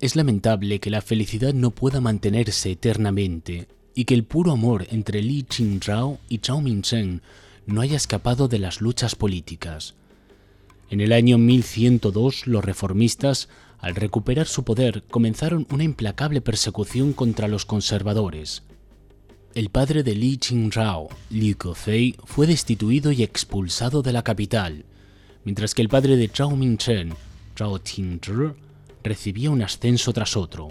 Es 0.00 0.14
lamentable 0.14 0.78
que 0.78 0.90
la 0.90 1.00
felicidad 1.00 1.54
no 1.54 1.70
pueda 1.70 2.00
mantenerse 2.00 2.70
eternamente 2.70 3.66
y 3.94 4.04
que 4.04 4.14
el 4.14 4.24
puro 4.24 4.52
amor 4.52 4.86
entre 4.90 5.22
Li 5.22 5.42
Qingzhao 5.42 6.18
y 6.28 6.38
Zhao 6.38 6.60
Mingchen 6.60 7.22
no 7.66 7.80
haya 7.80 7.96
escapado 7.96 8.46
de 8.46 8.58
las 8.58 8.80
luchas 8.80 9.14
políticas. 9.14 9.94
En 10.90 11.00
el 11.00 11.12
año 11.12 11.38
1102 11.38 12.46
los 12.46 12.64
reformistas, 12.64 13.48
al 13.78 13.96
recuperar 13.96 14.46
su 14.46 14.64
poder, 14.64 15.02
comenzaron 15.10 15.66
una 15.70 15.84
implacable 15.84 16.40
persecución 16.40 17.12
contra 17.12 17.48
los 17.48 17.64
conservadores. 17.64 18.62
El 19.56 19.70
padre 19.70 20.02
de 20.02 20.14
Li 20.14 20.36
Qingzhao, 20.36 21.08
Li 21.30 21.54
Kefei, 21.54 22.14
fue 22.26 22.46
destituido 22.46 23.10
y 23.10 23.22
expulsado 23.22 24.02
de 24.02 24.12
la 24.12 24.22
capital, 24.22 24.84
mientras 25.46 25.74
que 25.74 25.80
el 25.80 25.88
padre 25.88 26.18
de 26.18 26.28
Zhao 26.28 26.54
Mingchen, 26.54 27.14
Zhao 27.56 27.78
Tingzhi, 27.78 28.52
recibía 29.02 29.50
un 29.50 29.62
ascenso 29.62 30.12
tras 30.12 30.36
otro. 30.36 30.68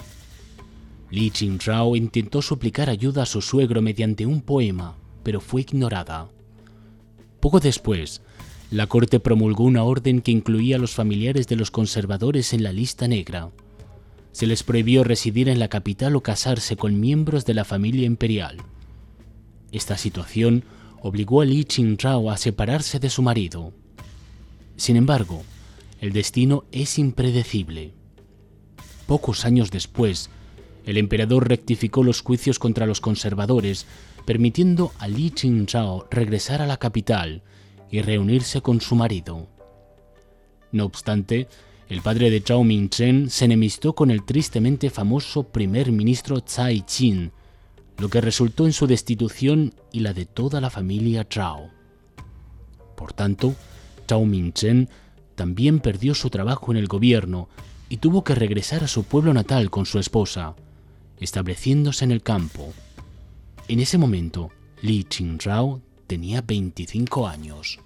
Li 1.10 1.32
Qingzhao 1.32 1.96
intentó 1.96 2.44
suplicar 2.44 2.92
ayuda 2.92 3.24
a 3.24 3.26
su 3.26 3.42
suegro 3.42 3.82
mediante 3.82 4.28
un 4.28 4.42
poema, 4.42 4.96
pero 5.24 5.42
fue 5.42 5.62
ignorada. 5.62 6.30
Poco 7.40 7.60
después, 7.60 8.22
la 8.70 8.86
corte 8.86 9.20
promulgó 9.20 9.64
una 9.64 9.84
orden 9.84 10.22
que 10.22 10.30
incluía 10.30 10.76
a 10.76 10.80
los 10.80 10.94
familiares 10.94 11.48
de 11.48 11.56
los 11.56 11.72
conservadores 11.72 12.54
en 12.54 12.62
la 12.62 12.72
lista 12.72 13.08
negra. 13.08 13.50
Se 14.32 14.46
les 14.46 14.62
prohibió 14.62 15.04
residir 15.04 15.50
en 15.50 15.58
la 15.58 15.70
capital 15.70 16.16
o 16.16 16.22
casarse 16.22 16.78
con 16.78 17.00
miembros 17.00 17.46
de 17.46 17.56
la 17.56 17.66
familia 17.66 18.06
imperial. 18.06 18.58
Esta 19.76 19.98
situación 19.98 20.64
obligó 21.02 21.42
a 21.42 21.46
Li 21.46 21.66
Qingzhao 21.66 22.32
a 22.32 22.38
separarse 22.38 22.98
de 22.98 23.10
su 23.10 23.22
marido. 23.22 23.74
Sin 24.78 24.96
embargo, 24.96 25.44
el 26.00 26.14
destino 26.14 26.64
es 26.72 26.98
impredecible. 26.98 27.92
Pocos 29.06 29.44
años 29.44 29.72
después, 29.72 30.30
el 30.86 30.98
emperador 30.98 31.50
rectificó 31.50 32.04
los 32.04 32.22
juicios 32.22 32.58
contra 32.58 32.86
los 32.86 33.02
conservadores, 33.02 33.86
permitiendo 34.26 34.94
a 34.98 35.10
Li 35.10 35.32
Qingzhao 35.32 36.08
regresar 36.10 36.62
a 36.62 36.68
la 36.68 36.78
capital 36.78 37.44
y 37.92 38.02
reunirse 38.02 38.62
con 38.62 38.80
su 38.80 38.96
marido. 38.96 39.50
No 40.72 40.86
obstante, 40.86 41.50
el 41.90 42.02
padre 42.02 42.30
de 42.30 42.40
Zhao 42.40 42.64
Mingchen 42.64 43.30
se 43.30 43.44
enemistó 43.44 43.94
con 43.94 44.10
el 44.10 44.24
tristemente 44.24 44.90
famoso 44.90 45.44
primer 45.44 45.92
ministro 45.92 46.40
Tsai 46.40 46.82
Qin, 46.84 47.34
lo 47.98 48.10
que 48.10 48.22
resultó 48.22 48.66
en 48.66 48.74
su 48.74 48.88
destitución 48.88 49.74
y 49.92 50.02
la 50.02 50.14
de 50.14 50.26
toda 50.26 50.62
la 50.62 50.70
familia 50.70 51.26
Zhao. 51.30 51.70
Por 52.96 53.14
tanto, 53.14 53.56
Zhao 54.08 54.26
Mingchen 54.26 54.90
también 55.36 55.80
perdió 55.80 56.16
su 56.16 56.30
trabajo 56.30 56.72
en 56.72 56.78
el 56.78 56.88
gobierno 56.88 57.50
y 57.90 57.98
tuvo 57.98 58.24
que 58.24 58.36
regresar 58.36 58.84
a 58.84 58.88
su 58.88 59.04
pueblo 59.04 59.34
natal 59.34 59.70
con 59.70 59.86
su 59.86 60.00
esposa, 60.00 60.56
estableciéndose 61.20 62.06
en 62.06 62.12
el 62.12 62.22
campo. 62.22 62.74
En 63.68 63.80
ese 63.80 63.98
momento, 63.98 64.50
Li 64.82 65.04
Qingzhao 65.04 65.82
tenía 66.08 66.42
25 66.42 67.28
años. 67.28 67.80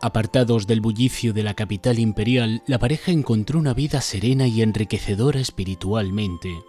Apartados 0.00 0.68
del 0.68 0.80
bullicio 0.80 1.32
de 1.32 1.42
la 1.42 1.54
capital 1.54 1.98
imperial, 1.98 2.62
la 2.68 2.78
pareja 2.78 3.10
encontró 3.10 3.58
una 3.58 3.74
vida 3.74 4.00
serena 4.00 4.46
y 4.46 4.62
enriquecedora 4.62 5.40
espiritualmente. 5.40 6.62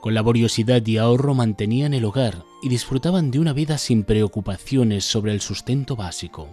Con 0.00 0.14
laboriosidad 0.14 0.84
y 0.84 0.98
ahorro 0.98 1.34
mantenían 1.34 1.94
el 1.94 2.04
hogar 2.04 2.42
y 2.64 2.68
disfrutaban 2.68 3.30
de 3.30 3.38
una 3.38 3.52
vida 3.52 3.78
sin 3.78 4.02
preocupaciones 4.02 5.04
sobre 5.04 5.30
el 5.30 5.40
sustento 5.40 5.94
básico. 5.94 6.48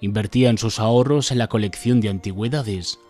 Invertían 0.00 0.56
sus 0.56 0.78
ahorros 0.78 1.32
en 1.32 1.38
la 1.38 1.48
colección 1.48 2.00
de 2.00 2.10
antigüedades. 2.10 3.00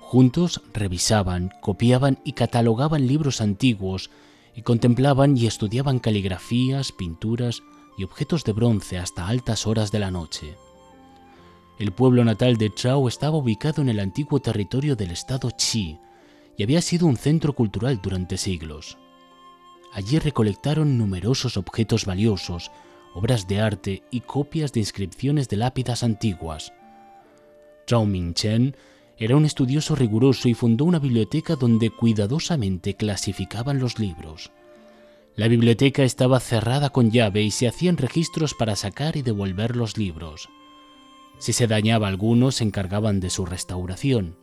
Juntos 0.00 0.62
revisaban, 0.72 1.52
copiaban 1.60 2.20
y 2.24 2.32
catalogaban 2.32 3.06
libros 3.06 3.42
antiguos 3.42 4.10
y 4.56 4.62
contemplaban 4.62 5.36
y 5.36 5.46
estudiaban 5.46 5.98
caligrafías, 5.98 6.90
pinturas 6.92 7.62
y 7.98 8.04
objetos 8.04 8.44
de 8.44 8.52
bronce 8.52 8.96
hasta 8.96 9.28
altas 9.28 9.66
horas 9.66 9.92
de 9.92 9.98
la 9.98 10.10
noche. 10.10 10.54
El 11.76 11.90
pueblo 11.90 12.24
natal 12.24 12.56
de 12.56 12.72
Chao 12.72 13.08
estaba 13.08 13.36
ubicado 13.36 13.82
en 13.82 13.88
el 13.88 13.98
antiguo 13.98 14.40
territorio 14.40 14.94
del 14.94 15.10
estado 15.10 15.50
Qi 15.50 15.98
y 16.56 16.62
había 16.62 16.80
sido 16.80 17.06
un 17.06 17.16
centro 17.16 17.52
cultural 17.52 18.00
durante 18.00 18.36
siglos. 18.36 18.96
Allí 19.92 20.20
recolectaron 20.20 20.96
numerosos 20.98 21.56
objetos 21.56 22.06
valiosos, 22.06 22.70
obras 23.12 23.48
de 23.48 23.60
arte 23.60 24.02
y 24.12 24.20
copias 24.20 24.72
de 24.72 24.80
inscripciones 24.80 25.48
de 25.48 25.56
lápidas 25.56 26.04
antiguas. 26.04 26.72
Zhao 27.88 28.06
Mingchen 28.06 28.76
era 29.18 29.36
un 29.36 29.44
estudioso 29.44 29.96
riguroso 29.96 30.48
y 30.48 30.54
fundó 30.54 30.84
una 30.84 31.00
biblioteca 31.00 31.56
donde 31.56 31.90
cuidadosamente 31.90 32.94
clasificaban 32.94 33.80
los 33.80 33.98
libros. 33.98 34.52
La 35.34 35.48
biblioteca 35.48 36.04
estaba 36.04 36.38
cerrada 36.38 36.90
con 36.90 37.10
llave 37.10 37.42
y 37.42 37.50
se 37.50 37.66
hacían 37.66 37.96
registros 37.96 38.54
para 38.54 38.76
sacar 38.76 39.16
y 39.16 39.22
devolver 39.22 39.74
los 39.74 39.98
libros. 39.98 40.48
Si 41.38 41.52
se 41.52 41.66
dañaba 41.66 42.08
alguno, 42.08 42.50
se 42.50 42.64
encargaban 42.64 43.20
de 43.20 43.30
su 43.30 43.44
restauración. 43.44 44.36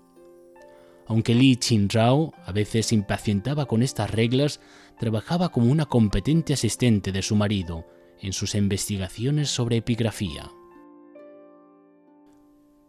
Aunque 1.08 1.36
Li 1.36 1.58
Qinzhao 1.58 2.34
a 2.46 2.52
veces 2.52 2.92
impacientaba 2.92 3.66
con 3.66 3.84
estas 3.84 4.12
reglas, 4.12 4.60
trabajaba 5.00 5.50
como 5.50 5.72
una 5.72 5.86
competente 5.86 6.54
asistente 6.54 7.12
de 7.12 7.22
su 7.22 7.36
marido 7.36 7.86
en 8.22 8.34
sus 8.34 8.56
investigaciones 8.56 9.50
sobre 9.50 9.78
epigrafía. 9.78 10.52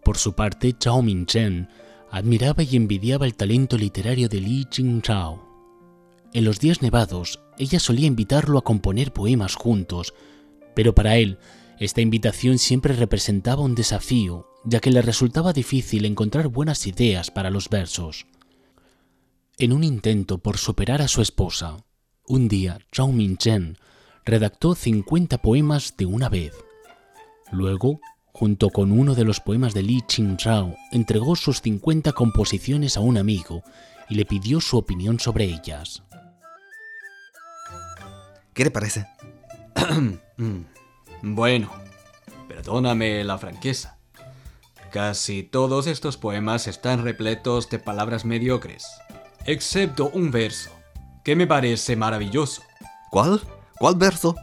Por 0.04 0.18
su 0.18 0.34
parte, 0.34 0.74
Zhao 0.78 1.02
Mingchen 1.02 1.68
admiraba 2.10 2.62
y 2.62 2.76
envidiaba 2.76 3.24
el 3.24 3.34
talento 3.34 3.78
literario 3.78 4.28
de 4.28 4.40
Li 4.40 4.66
Qingzhao. 4.66 5.48
En 6.34 6.44
los 6.44 6.60
días 6.60 6.82
nevados, 6.82 7.40
ella 7.58 7.80
solía 7.80 8.06
invitarlo 8.06 8.58
a 8.58 8.64
componer 8.64 9.12
poemas 9.12 9.54
juntos, 9.54 10.14
pero 10.74 10.94
para 10.94 11.16
él 11.16 11.38
esta 11.84 12.00
invitación 12.00 12.58
siempre 12.58 12.94
representaba 12.94 13.62
un 13.62 13.74
desafío, 13.74 14.46
ya 14.64 14.80
que 14.80 14.90
le 14.90 15.02
resultaba 15.02 15.52
difícil 15.52 16.04
encontrar 16.04 16.48
buenas 16.48 16.86
ideas 16.86 17.30
para 17.30 17.50
los 17.50 17.68
versos. 17.68 18.26
En 19.58 19.72
un 19.72 19.84
intento 19.84 20.38
por 20.38 20.58
superar 20.58 21.02
a 21.02 21.08
su 21.08 21.22
esposa, 21.22 21.76
un 22.26 22.48
día 22.48 22.78
Zhao 22.94 23.12
Mingzhen 23.12 23.78
redactó 24.24 24.74
50 24.74 25.38
poemas 25.38 25.96
de 25.96 26.06
una 26.06 26.28
vez. 26.28 26.52
Luego, 27.50 28.00
junto 28.32 28.70
con 28.70 28.92
uno 28.92 29.14
de 29.14 29.24
los 29.24 29.40
poemas 29.40 29.74
de 29.74 29.82
Li 29.82 30.02
Qingzhao, 30.02 30.76
entregó 30.90 31.36
sus 31.36 31.60
50 31.60 32.12
composiciones 32.12 32.96
a 32.96 33.00
un 33.00 33.18
amigo 33.18 33.62
y 34.08 34.14
le 34.14 34.24
pidió 34.24 34.60
su 34.60 34.78
opinión 34.78 35.20
sobre 35.20 35.44
ellas. 35.44 36.02
¿Qué 38.54 38.64
le 38.64 38.70
parece? 38.70 39.06
Bueno, 41.22 41.70
perdóname 42.48 43.22
la 43.22 43.38
franqueza. 43.38 43.96
Casi 44.90 45.44
todos 45.44 45.86
estos 45.86 46.16
poemas 46.16 46.66
están 46.66 47.04
repletos 47.04 47.70
de 47.70 47.78
palabras 47.78 48.24
mediocres, 48.24 48.84
excepto 49.46 50.10
un 50.10 50.32
verso, 50.32 50.70
que 51.24 51.36
me 51.36 51.46
parece 51.46 51.94
maravilloso. 51.94 52.62
¿Cuál? 53.10 53.40
¿Cuál 53.78 53.94
verso? 53.94 54.34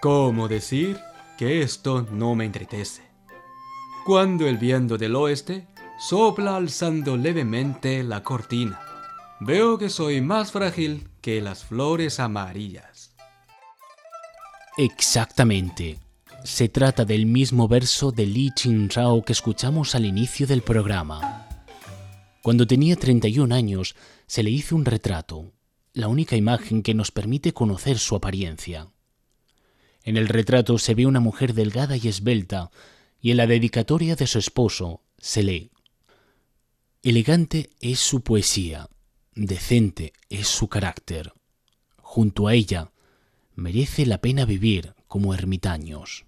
¿Cómo 0.00 0.48
decir 0.48 0.98
que 1.36 1.60
esto 1.60 2.06
no 2.10 2.34
me 2.34 2.46
entristece? 2.46 3.02
Cuando 4.06 4.48
el 4.48 4.56
viento 4.56 4.96
del 4.96 5.16
oeste 5.16 5.66
sopla 5.98 6.56
alzando 6.56 7.18
levemente 7.18 8.02
la 8.02 8.22
cortina, 8.22 8.80
veo 9.40 9.76
que 9.76 9.90
soy 9.90 10.22
más 10.22 10.50
frágil 10.50 11.10
que 11.20 11.42
las 11.42 11.64
flores 11.64 12.20
amarillas. 12.20 13.14
Exactamente. 14.78 16.05
Se 16.46 16.68
trata 16.68 17.04
del 17.04 17.26
mismo 17.26 17.66
verso 17.66 18.12
de 18.12 18.24
Li 18.24 18.52
Qingzhao 18.52 19.24
que 19.24 19.32
escuchamos 19.32 19.96
al 19.96 20.06
inicio 20.06 20.46
del 20.46 20.62
programa. 20.62 21.48
Cuando 22.40 22.68
tenía 22.68 22.94
31 22.94 23.52
años, 23.52 23.96
se 24.28 24.44
le 24.44 24.50
hizo 24.50 24.76
un 24.76 24.84
retrato, 24.84 25.52
la 25.92 26.06
única 26.06 26.36
imagen 26.36 26.84
que 26.84 26.94
nos 26.94 27.10
permite 27.10 27.52
conocer 27.52 27.98
su 27.98 28.14
apariencia. 28.14 28.92
En 30.04 30.16
el 30.16 30.28
retrato 30.28 30.78
se 30.78 30.94
ve 30.94 31.04
una 31.04 31.18
mujer 31.18 31.52
delgada 31.52 31.96
y 31.96 32.06
esbelta, 32.06 32.70
y 33.20 33.32
en 33.32 33.38
la 33.38 33.48
dedicatoria 33.48 34.14
de 34.14 34.28
su 34.28 34.38
esposo 34.38 35.02
se 35.18 35.42
lee, 35.42 35.72
Elegante 37.02 37.70
es 37.80 37.98
su 37.98 38.20
poesía, 38.20 38.88
decente 39.34 40.12
es 40.28 40.46
su 40.46 40.68
carácter. 40.68 41.32
Junto 41.96 42.46
a 42.46 42.54
ella, 42.54 42.92
merece 43.56 44.06
la 44.06 44.20
pena 44.20 44.44
vivir 44.44 44.94
como 45.08 45.34
ermitaños. 45.34 46.25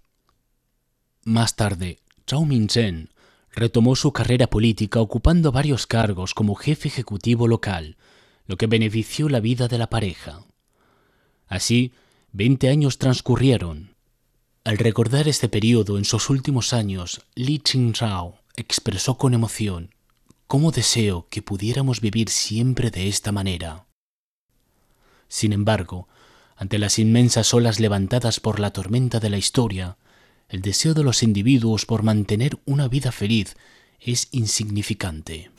Más 1.28 1.56
tarde, 1.56 1.98
Zhao 2.26 2.46
Mingzhen 2.46 3.10
retomó 3.52 3.96
su 3.96 4.14
carrera 4.14 4.46
política 4.46 5.02
ocupando 5.02 5.52
varios 5.52 5.86
cargos 5.86 6.32
como 6.32 6.54
jefe 6.54 6.88
ejecutivo 6.88 7.46
local, 7.46 7.98
lo 8.46 8.56
que 8.56 8.66
benefició 8.66 9.28
la 9.28 9.38
vida 9.38 9.68
de 9.68 9.76
la 9.76 9.90
pareja. 9.90 10.46
Así, 11.46 11.92
veinte 12.32 12.70
años 12.70 12.96
transcurrieron. 12.96 13.94
Al 14.64 14.78
recordar 14.78 15.28
este 15.28 15.50
periodo 15.50 15.98
en 15.98 16.06
sus 16.06 16.30
últimos 16.30 16.72
años, 16.72 17.20
Li 17.34 17.58
Qingzhao 17.58 18.38
expresó 18.56 19.18
con 19.18 19.34
emoción 19.34 19.94
cómo 20.46 20.70
deseo 20.70 21.26
que 21.28 21.42
pudiéramos 21.42 22.00
vivir 22.00 22.30
siempre 22.30 22.90
de 22.90 23.06
esta 23.06 23.32
manera. 23.32 23.84
Sin 25.28 25.52
embargo, 25.52 26.08
ante 26.56 26.78
las 26.78 26.98
inmensas 26.98 27.52
olas 27.52 27.80
levantadas 27.80 28.40
por 28.40 28.60
la 28.60 28.70
tormenta 28.70 29.20
de 29.20 29.28
la 29.28 29.36
historia, 29.36 29.98
el 30.48 30.62
deseo 30.62 30.94
de 30.94 31.04
los 31.04 31.22
individuos 31.22 31.84
por 31.84 32.02
mantener 32.02 32.58
una 32.64 32.88
vida 32.88 33.12
feliz 33.12 33.54
es 34.00 34.28
insignificante. 34.32 35.50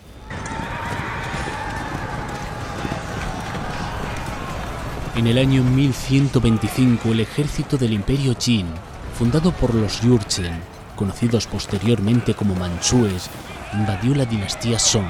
En 5.16 5.28
el 5.28 5.38
año 5.38 5.64
1125 5.64 7.10
el 7.12 7.20
ejército 7.20 7.78
del 7.78 7.94
imperio 7.94 8.36
Qin, 8.36 8.66
fundado 9.14 9.52
por 9.52 9.76
los 9.76 10.02
Yurchen, 10.02 10.60
conocidos 10.96 11.46
posteriormente 11.46 12.34
como 12.34 12.56
manchúes, 12.56 13.30
invadió 13.74 14.16
la 14.16 14.26
dinastía 14.26 14.80
Song, 14.80 15.06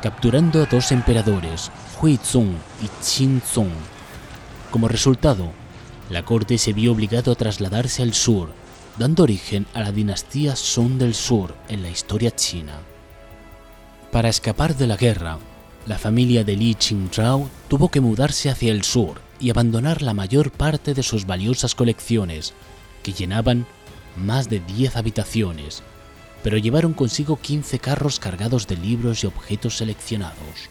capturando 0.00 0.62
a 0.62 0.66
dos 0.66 0.92
emperadores, 0.92 1.70
Huizong 2.00 2.54
y 2.82 2.88
Qinzong. 3.04 3.72
Como 4.70 4.88
resultado, 4.88 5.52
la 6.08 6.24
corte 6.24 6.56
se 6.56 6.72
vio 6.72 6.92
obligado 6.92 7.32
a 7.32 7.34
trasladarse 7.34 8.02
al 8.02 8.14
sur, 8.14 8.63
dando 8.98 9.24
origen 9.24 9.66
a 9.74 9.80
la 9.80 9.92
dinastía 9.92 10.54
Song 10.54 10.98
del 10.98 11.14
Sur 11.14 11.54
en 11.68 11.82
la 11.82 11.90
historia 11.90 12.30
china. 12.30 12.78
Para 14.12 14.28
escapar 14.28 14.76
de 14.76 14.86
la 14.86 14.96
guerra, 14.96 15.38
la 15.86 15.98
familia 15.98 16.44
de 16.44 16.56
Li 16.56 16.74
Qingzhao 16.74 17.48
tuvo 17.68 17.90
que 17.90 18.00
mudarse 18.00 18.50
hacia 18.50 18.72
el 18.72 18.84
sur 18.84 19.20
y 19.40 19.50
abandonar 19.50 20.00
la 20.00 20.14
mayor 20.14 20.52
parte 20.52 20.94
de 20.94 21.02
sus 21.02 21.26
valiosas 21.26 21.74
colecciones, 21.74 22.54
que 23.02 23.12
llenaban 23.12 23.66
más 24.16 24.48
de 24.48 24.60
10 24.60 24.96
habitaciones, 24.96 25.82
pero 26.42 26.56
llevaron 26.56 26.94
consigo 26.94 27.36
15 27.40 27.80
carros 27.80 28.20
cargados 28.20 28.66
de 28.68 28.76
libros 28.76 29.24
y 29.24 29.26
objetos 29.26 29.76
seleccionados. 29.76 30.70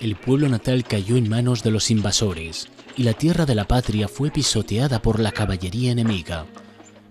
El 0.00 0.16
pueblo 0.16 0.48
natal 0.48 0.84
cayó 0.84 1.18
en 1.18 1.28
manos 1.28 1.62
de 1.62 1.70
los 1.70 1.90
invasores 1.90 2.68
y 2.96 3.02
la 3.02 3.12
tierra 3.12 3.44
de 3.44 3.54
la 3.54 3.66
patria 3.66 4.08
fue 4.08 4.30
pisoteada 4.30 5.02
por 5.02 5.20
la 5.20 5.30
caballería 5.30 5.92
enemiga, 5.92 6.46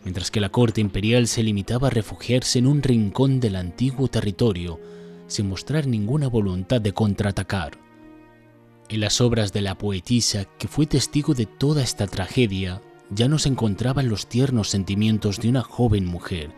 mientras 0.04 0.32
que 0.32 0.39
la 0.39 0.49
corte 0.49 0.82
imperial 0.82 1.28
se 1.28 1.43
limitaba 1.43 1.89
a 1.89 1.91
refugiarse 1.91 2.58
en 2.58 2.65
un 2.65 2.82
rincón 2.82 3.39
del 3.39 3.58
antiguo 3.58 4.08
territorio 4.08 4.80
sin 5.28 5.47
mostrar 5.47 5.86
ninguna 5.86 6.30
voluntad 6.30 6.82
de 6.82 6.91
contraatacar. 6.91 7.78
En 8.89 9.02
las 9.02 9.21
obras 9.21 9.54
de 9.54 9.62
la 9.62 9.78
poetisa, 9.78 10.45
que 10.58 10.67
fue 10.67 10.88
testigo 10.88 11.36
de 11.36 11.45
toda 11.45 11.84
esta 11.84 12.08
tragedia, 12.08 12.82
ya 13.12 13.28
no 13.28 13.38
se 13.38 13.49
encontraban 13.49 14.10
los 14.10 14.25
tiernos 14.25 14.67
sentimientos 14.67 15.39
de 15.39 15.49
una 15.49 15.62
joven 15.62 16.08
mujer, 16.08 16.49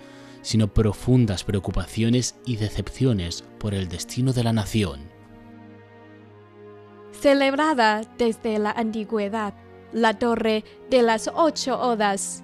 sino 0.43 0.73
profundas 0.73 1.43
preocupaciones 1.43 2.35
y 2.45 2.55
decepciones 2.55 3.43
por 3.59 3.73
el 3.73 3.89
destino 3.89 4.31
de 4.31 4.45
la 4.45 4.53
nación. 4.53 5.20
Celebrada 7.21 8.01
desde 8.17 8.57
la 8.57 8.71
antigüedad, 8.71 9.53
la 9.93 10.17
torre 10.17 10.63
de 10.89 11.03
las 11.03 11.29
ocho 11.31 11.79
odas. 11.79 12.43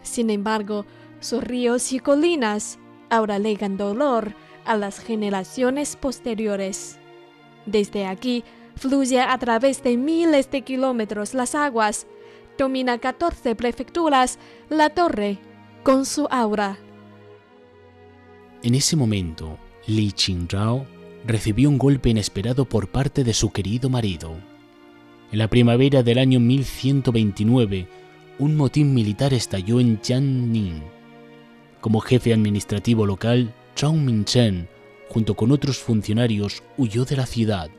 Sin 0.00 0.30
embargo, 0.30 0.86
sus 1.20 1.44
ríos 1.44 1.92
y 1.92 1.98
colinas 1.98 2.78
ahora 3.10 3.38
legan 3.38 3.76
dolor 3.76 4.32
a 4.64 4.78
las 4.78 4.98
generaciones 4.98 5.94
posteriores. 5.96 6.98
Desde 7.66 8.06
aquí 8.06 8.44
fluye 8.76 9.20
a 9.20 9.36
través 9.36 9.82
de 9.82 9.98
miles 9.98 10.50
de 10.50 10.62
kilómetros 10.62 11.34
las 11.34 11.54
aguas, 11.54 12.06
domina 12.56 12.96
14 12.96 13.54
prefecturas, 13.56 14.38
la 14.70 14.88
torre, 14.88 15.36
con 15.82 16.06
su 16.06 16.26
aura. 16.30 16.78
En 18.62 18.74
ese 18.74 18.96
momento, 18.96 19.58
Li 19.86 20.12
Qingzhao 20.12 20.97
recibió 21.26 21.68
un 21.68 21.78
golpe 21.78 22.10
inesperado 22.10 22.64
por 22.64 22.88
parte 22.88 23.24
de 23.24 23.34
su 23.34 23.50
querido 23.50 23.88
marido. 23.88 24.36
En 25.30 25.38
la 25.38 25.48
primavera 25.48 26.02
del 26.02 26.18
año 26.18 26.40
1129, 26.40 27.86
un 28.38 28.56
motín 28.56 28.94
militar 28.94 29.34
estalló 29.34 29.80
en 29.80 30.00
Jiangning. 30.02 30.82
Como 31.80 32.00
jefe 32.00 32.32
administrativo 32.32 33.04
local, 33.04 33.52
Zhao 33.76 33.92
Mingchen, 33.92 34.68
junto 35.08 35.34
con 35.34 35.52
otros 35.52 35.78
funcionarios, 35.78 36.62
huyó 36.76 37.04
de 37.04 37.16
la 37.16 37.26
ciudad, 37.26 37.70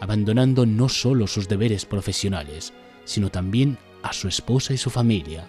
abandonando 0.00 0.66
no 0.66 0.88
solo 0.88 1.26
sus 1.26 1.48
deberes 1.48 1.84
profesionales, 1.84 2.72
sino 3.04 3.30
también 3.30 3.78
a 4.02 4.12
su 4.12 4.28
esposa 4.28 4.72
y 4.72 4.76
su 4.76 4.90
familia. 4.90 5.46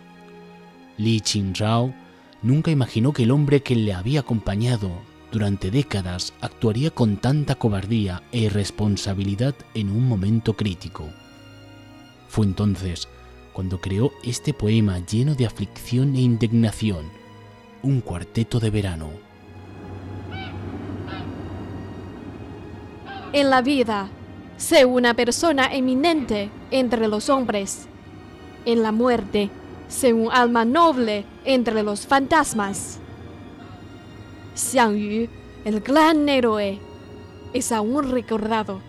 Li 0.97 1.21
Qingzhao 1.21 1.93
nunca 2.41 2.71
imaginó 2.71 3.13
que 3.13 3.23
el 3.23 3.31
hombre 3.31 3.61
que 3.61 3.75
le 3.75 3.93
había 3.93 4.21
acompañado 4.21 4.91
durante 5.35 5.69
décadas 5.69 6.33
actuaría 6.39 6.91
con 6.91 7.17
tanta 7.17 7.55
cobardía 7.55 8.23
e 8.31 8.43
irresponsabilidad 8.47 9.53
en 9.73 9.89
un 9.89 10.07
momento 10.07 10.53
crítico. 10.53 11.09
Fue 12.29 12.45
entonces 12.45 13.09
cuando 13.51 13.81
creó 13.81 14.13
este 14.23 14.53
poema 14.53 14.99
lleno 14.99 15.35
de 15.35 15.45
aflicción 15.45 16.15
e 16.15 16.21
indignación, 16.21 17.09
un 17.83 17.99
cuarteto 17.99 18.61
de 18.61 18.69
verano. 18.69 19.09
En 23.33 23.49
la 23.49 23.61
vida, 23.61 24.07
sé 24.55 24.85
una 24.85 25.15
persona 25.15 25.65
eminente 25.75 26.49
entre 26.71 27.09
los 27.09 27.27
hombres. 27.27 27.89
En 28.63 28.81
la 28.81 28.93
muerte, 28.93 29.49
sé 29.89 30.13
un 30.13 30.31
alma 30.31 30.63
noble 30.63 31.25
entre 31.43 31.83
los 31.83 32.07
fantasmas. 32.07 33.01
Xiang 34.55 34.97
Yu, 34.97 35.27
el 35.65 35.81
gran 35.81 36.27
héroe, 36.29 36.79
es 37.53 37.71
aún 37.71 38.11
recordado 38.11 38.81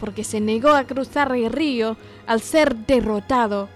porque 0.00 0.24
se 0.24 0.40
negó 0.40 0.70
a 0.70 0.84
cruzar 0.84 1.34
el 1.34 1.50
río 1.50 1.96
al 2.26 2.40
ser 2.40 2.76
derrotado. 2.76 3.68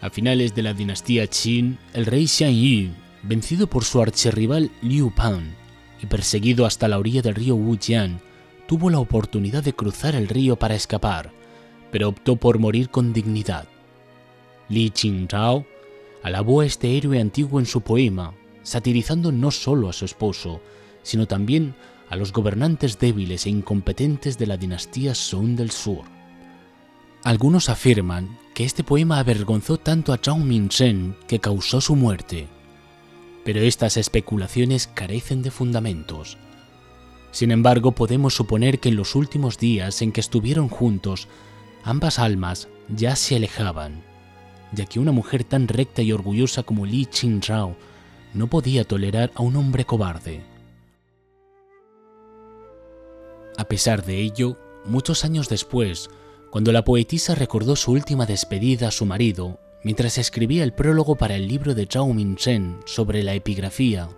A 0.00 0.10
finales 0.10 0.54
de 0.54 0.62
la 0.62 0.74
dinastía 0.74 1.26
Qin, 1.26 1.78
el 1.94 2.06
rey 2.06 2.26
Xiang 2.26 2.52
Yu 2.52 2.90
vencido 3.22 3.66
por 3.66 3.84
su 3.84 4.00
archirrival 4.00 4.70
Liu 4.82 5.12
Pan 5.14 5.54
y 6.02 6.06
perseguido 6.06 6.66
hasta 6.66 6.88
la 6.88 6.98
orilla 6.98 7.22
del 7.22 7.36
río 7.36 7.54
Wujian, 7.54 8.20
tuvo 8.66 8.90
la 8.90 8.98
oportunidad 8.98 9.62
de 9.62 9.72
cruzar 9.72 10.14
el 10.16 10.28
río 10.28 10.56
para 10.56 10.74
escapar, 10.74 11.30
pero 11.90 12.08
optó 12.08 12.36
por 12.36 12.58
morir 12.58 12.90
con 12.90 13.12
dignidad. 13.12 13.68
Li 14.68 14.90
Qingzhao 14.90 15.64
alabó 16.22 16.60
a 16.60 16.66
este 16.66 16.96
héroe 16.96 17.20
antiguo 17.20 17.60
en 17.60 17.66
su 17.66 17.82
poema, 17.82 18.34
satirizando 18.62 19.32
no 19.32 19.50
solo 19.50 19.88
a 19.88 19.92
su 19.92 20.04
esposo, 20.04 20.60
sino 21.02 21.26
también 21.26 21.74
a 22.08 22.16
los 22.16 22.32
gobernantes 22.32 22.98
débiles 22.98 23.46
e 23.46 23.50
incompetentes 23.50 24.38
de 24.38 24.46
la 24.46 24.56
dinastía 24.56 25.14
Song 25.14 25.56
del 25.56 25.70
Sur. 25.70 26.04
Algunos 27.24 27.68
afirman 27.68 28.36
que 28.54 28.64
este 28.64 28.84
poema 28.84 29.18
avergonzó 29.18 29.78
tanto 29.78 30.12
a 30.12 30.18
Zhao 30.18 30.38
Mingzhen 30.38 31.16
que 31.26 31.38
causó 31.38 31.80
su 31.80 31.96
muerte, 31.96 32.48
pero 33.44 33.60
estas 33.60 33.96
especulaciones 33.96 34.88
carecen 34.88 35.42
de 35.42 35.50
fundamentos. 35.50 36.36
Sin 37.30 37.50
embargo, 37.50 37.92
podemos 37.92 38.34
suponer 38.34 38.78
que 38.78 38.90
en 38.90 38.96
los 38.96 39.14
últimos 39.14 39.58
días 39.58 40.02
en 40.02 40.12
que 40.12 40.20
estuvieron 40.20 40.68
juntos, 40.68 41.28
ambas 41.82 42.18
almas 42.18 42.68
ya 42.94 43.16
se 43.16 43.36
alejaban, 43.36 44.02
ya 44.72 44.84
que 44.84 45.00
una 45.00 45.12
mujer 45.12 45.44
tan 45.44 45.66
recta 45.66 46.02
y 46.02 46.12
orgullosa 46.12 46.62
como 46.62 46.84
Li 46.84 47.06
Qingzhao 47.06 47.76
no 48.34 48.48
podía 48.48 48.84
tolerar 48.84 49.30
a 49.34 49.42
un 49.42 49.56
hombre 49.56 49.84
cobarde. 49.84 50.42
A 53.56 53.64
pesar 53.64 54.04
de 54.04 54.20
ello, 54.20 54.58
muchos 54.84 55.24
años 55.24 55.48
después, 55.48 56.08
cuando 56.50 56.72
la 56.72 56.84
poetisa 56.84 57.34
recordó 57.34 57.76
su 57.76 57.92
última 57.92 58.26
despedida 58.26 58.88
a 58.88 58.90
su 58.90 59.06
marido, 59.06 59.58
mientras 59.84 60.18
escribía 60.18 60.64
el 60.64 60.72
prólogo 60.72 61.16
para 61.16 61.36
el 61.36 61.48
libro 61.48 61.74
de 61.74 61.86
Zhao 61.86 62.12
Mingzhen 62.12 62.80
sobre 62.86 63.22
la 63.22 63.34
epigrafía, 63.34 64.08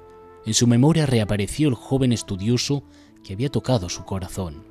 en 0.47 0.55
su 0.55 0.67
memoria 0.67 1.07
reapareció 1.07 1.69
el 1.69 1.75
joven 1.75 2.13
estudioso 2.13 2.85
que 3.25 3.33
había 3.33 3.51
tocado 3.51 3.89
su 3.89 4.05
corazón. 4.05 4.65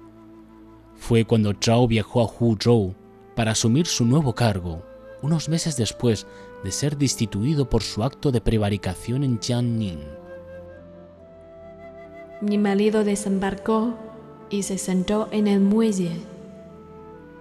Fue 0.95 1.25
cuando 1.25 1.53
Zhao 1.53 1.87
viajó 1.87 2.21
a 2.21 2.31
Huzhou 2.31 2.95
para 3.35 3.51
asumir 3.51 3.87
su 3.87 4.05
nuevo 4.05 4.35
cargo, 4.35 4.83
unos 5.21 5.49
meses 5.49 5.75
después 5.75 6.27
de 6.63 6.71
ser 6.71 6.97
destituido 6.97 7.69
por 7.69 7.83
su 7.83 8.03
acto 8.03 8.31
de 8.31 8.41
prevaricación 8.41 9.23
en 9.23 9.39
Jiangning. 9.39 9.99
Mi 12.41 12.57
marido 12.57 13.03
desembarcó 13.03 13.93
y 14.49 14.63
se 14.63 14.77
sentó 14.77 15.27
en 15.31 15.47
el 15.47 15.59
muelle, 15.59 16.11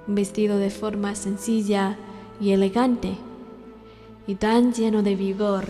vestido 0.06 0.58
de 0.58 0.70
forma 0.70 1.14
sencilla 1.14 1.96
y 2.40 2.52
elegante, 2.52 3.16
y 4.26 4.36
tan 4.36 4.72
lleno 4.72 5.02
de 5.02 5.16
vigor 5.16 5.66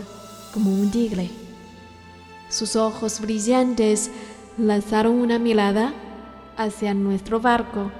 como 0.53 0.71
un 0.71 0.91
tigre. 0.91 1.29
Sus 2.49 2.75
ojos 2.75 3.19
brillantes 3.19 4.11
lanzaron 4.57 5.15
una 5.15 5.39
mirada 5.39 5.93
hacia 6.57 6.93
nuestro 6.93 7.39
barco 7.39 7.91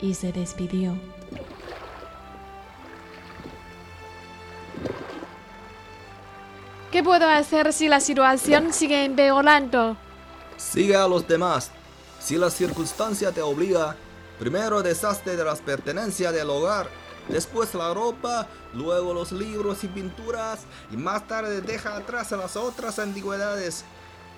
y 0.00 0.14
se 0.14 0.32
despidió. 0.32 1.15
Puedo 7.06 7.28
hacer 7.28 7.72
si 7.72 7.86
la 7.88 8.00
situación 8.00 8.72
sigue 8.72 9.04
empeorando? 9.04 9.96
Sigue 10.56 10.96
a 10.96 11.06
los 11.06 11.26
demás. 11.28 11.70
Si 12.18 12.36
la 12.36 12.50
circunstancia 12.50 13.30
te 13.30 13.40
obliga, 13.42 13.94
primero 14.40 14.82
deshazte 14.82 15.36
de 15.36 15.44
las 15.44 15.60
pertenencias 15.60 16.32
del 16.34 16.50
hogar, 16.50 16.88
después 17.28 17.72
la 17.74 17.94
ropa, 17.94 18.48
luego 18.74 19.14
los 19.14 19.30
libros 19.30 19.84
y 19.84 19.86
pinturas, 19.86 20.64
y 20.90 20.96
más 20.96 21.28
tarde 21.28 21.60
deja 21.60 21.94
atrás 21.94 22.32
las 22.32 22.56
otras 22.56 22.98
antigüedades. 22.98 23.84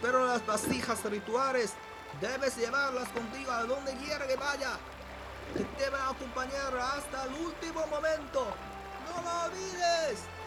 Pero 0.03 0.27
las 0.27 0.47
vasijas 0.47 1.03
rituales 1.05 1.73
debes 2.21 2.55
llevarlas 2.59 3.09
contigo 3.09 3.51
a 3.51 3.65
donde 3.65 3.95
quiera 3.95 4.27
que 4.27 4.37
vaya. 4.37 4.73
Te 5.55 5.61
deben 5.83 6.01
acompañar 6.03 6.77
hasta 6.77 7.25
el 7.25 7.47
último 7.47 7.87
momento. 7.87 8.47
¡No 9.07 9.23
lo 9.23 9.47
olvides! 9.47 10.38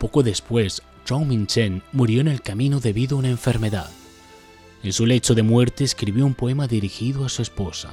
Poco 0.00 0.22
después, 0.22 0.80
Zhao 1.06 1.26
Mingchen 1.26 1.82
murió 1.92 2.22
en 2.22 2.28
el 2.28 2.40
camino 2.40 2.80
debido 2.80 3.16
a 3.16 3.18
una 3.18 3.28
enfermedad. 3.28 3.90
En 4.82 4.94
su 4.94 5.04
lecho 5.04 5.34
de 5.34 5.42
muerte 5.42 5.84
escribió 5.84 6.24
un 6.24 6.32
poema 6.32 6.66
dirigido 6.66 7.26
a 7.26 7.28
su 7.28 7.42
esposa. 7.42 7.90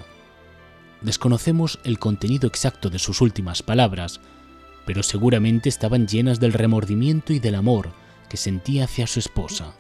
Desconocemos 1.02 1.80
el 1.84 2.00
contenido 2.00 2.48
exacto 2.48 2.90
de 2.90 2.98
sus 2.98 3.20
últimas 3.20 3.62
palabras, 3.62 4.22
pero 4.86 5.04
seguramente 5.04 5.68
estaban 5.68 6.08
llenas 6.08 6.40
del 6.40 6.54
remordimiento 6.54 7.34
y 7.34 7.40
del 7.40 7.56
amor 7.56 7.92
que 8.30 8.38
sentía 8.38 8.86
hacia 8.86 9.06
su 9.06 9.20
esposa. 9.20 9.74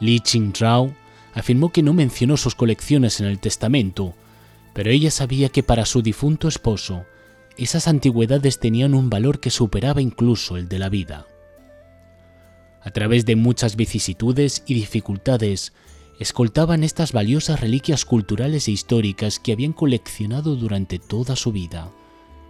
Li 0.00 0.20
Qingzhao 0.20 0.94
afirmó 1.32 1.72
que 1.72 1.82
no 1.82 1.94
mencionó 1.94 2.36
sus 2.36 2.54
colecciones 2.54 3.20
en 3.20 3.26
el 3.26 3.38
testamento, 3.38 4.14
pero 4.74 4.90
ella 4.90 5.10
sabía 5.10 5.48
que 5.48 5.62
para 5.62 5.86
su 5.86 6.02
difunto 6.02 6.46
esposo 6.46 7.06
esas 7.64 7.88
antigüedades 7.88 8.58
tenían 8.58 8.94
un 8.94 9.08
valor 9.10 9.40
que 9.40 9.50
superaba 9.50 10.02
incluso 10.02 10.56
el 10.56 10.68
de 10.68 10.78
la 10.78 10.88
vida. 10.88 11.26
A 12.82 12.90
través 12.90 13.26
de 13.26 13.34
muchas 13.34 13.76
vicisitudes 13.76 14.62
y 14.66 14.74
dificultades, 14.74 15.72
escoltaban 16.20 16.84
estas 16.84 17.12
valiosas 17.12 17.60
reliquias 17.60 18.04
culturales 18.04 18.68
e 18.68 18.72
históricas 18.72 19.38
que 19.38 19.52
habían 19.52 19.72
coleccionado 19.72 20.56
durante 20.56 20.98
toda 20.98 21.36
su 21.36 21.52
vida, 21.52 21.90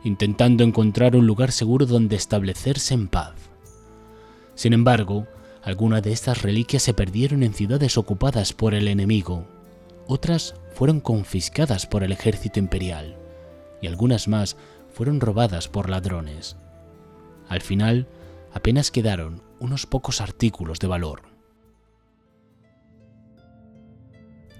intentando 0.04 0.62
encontrar 0.62 1.16
un 1.16 1.26
lugar 1.26 1.52
seguro 1.52 1.86
donde 1.86 2.16
establecerse 2.16 2.94
en 2.94 3.08
paz. 3.08 3.34
Sin 4.54 4.72
embargo, 4.72 5.26
algunas 5.62 6.02
de 6.02 6.12
estas 6.12 6.42
reliquias 6.42 6.82
se 6.82 6.94
perdieron 6.94 7.42
en 7.42 7.54
ciudades 7.54 7.98
ocupadas 7.98 8.52
por 8.52 8.74
el 8.74 8.88
enemigo, 8.88 9.46
otras 10.06 10.54
fueron 10.74 11.00
confiscadas 11.00 11.86
por 11.86 12.04
el 12.04 12.12
ejército 12.12 12.58
imperial, 12.60 13.16
y 13.82 13.86
algunas 13.88 14.28
más 14.28 14.56
fueron 14.96 15.20
robadas 15.20 15.68
por 15.68 15.90
ladrones. 15.90 16.56
Al 17.50 17.60
final, 17.60 18.08
apenas 18.50 18.90
quedaron 18.90 19.42
unos 19.60 19.84
pocos 19.84 20.22
artículos 20.22 20.78
de 20.78 20.86
valor. 20.86 21.20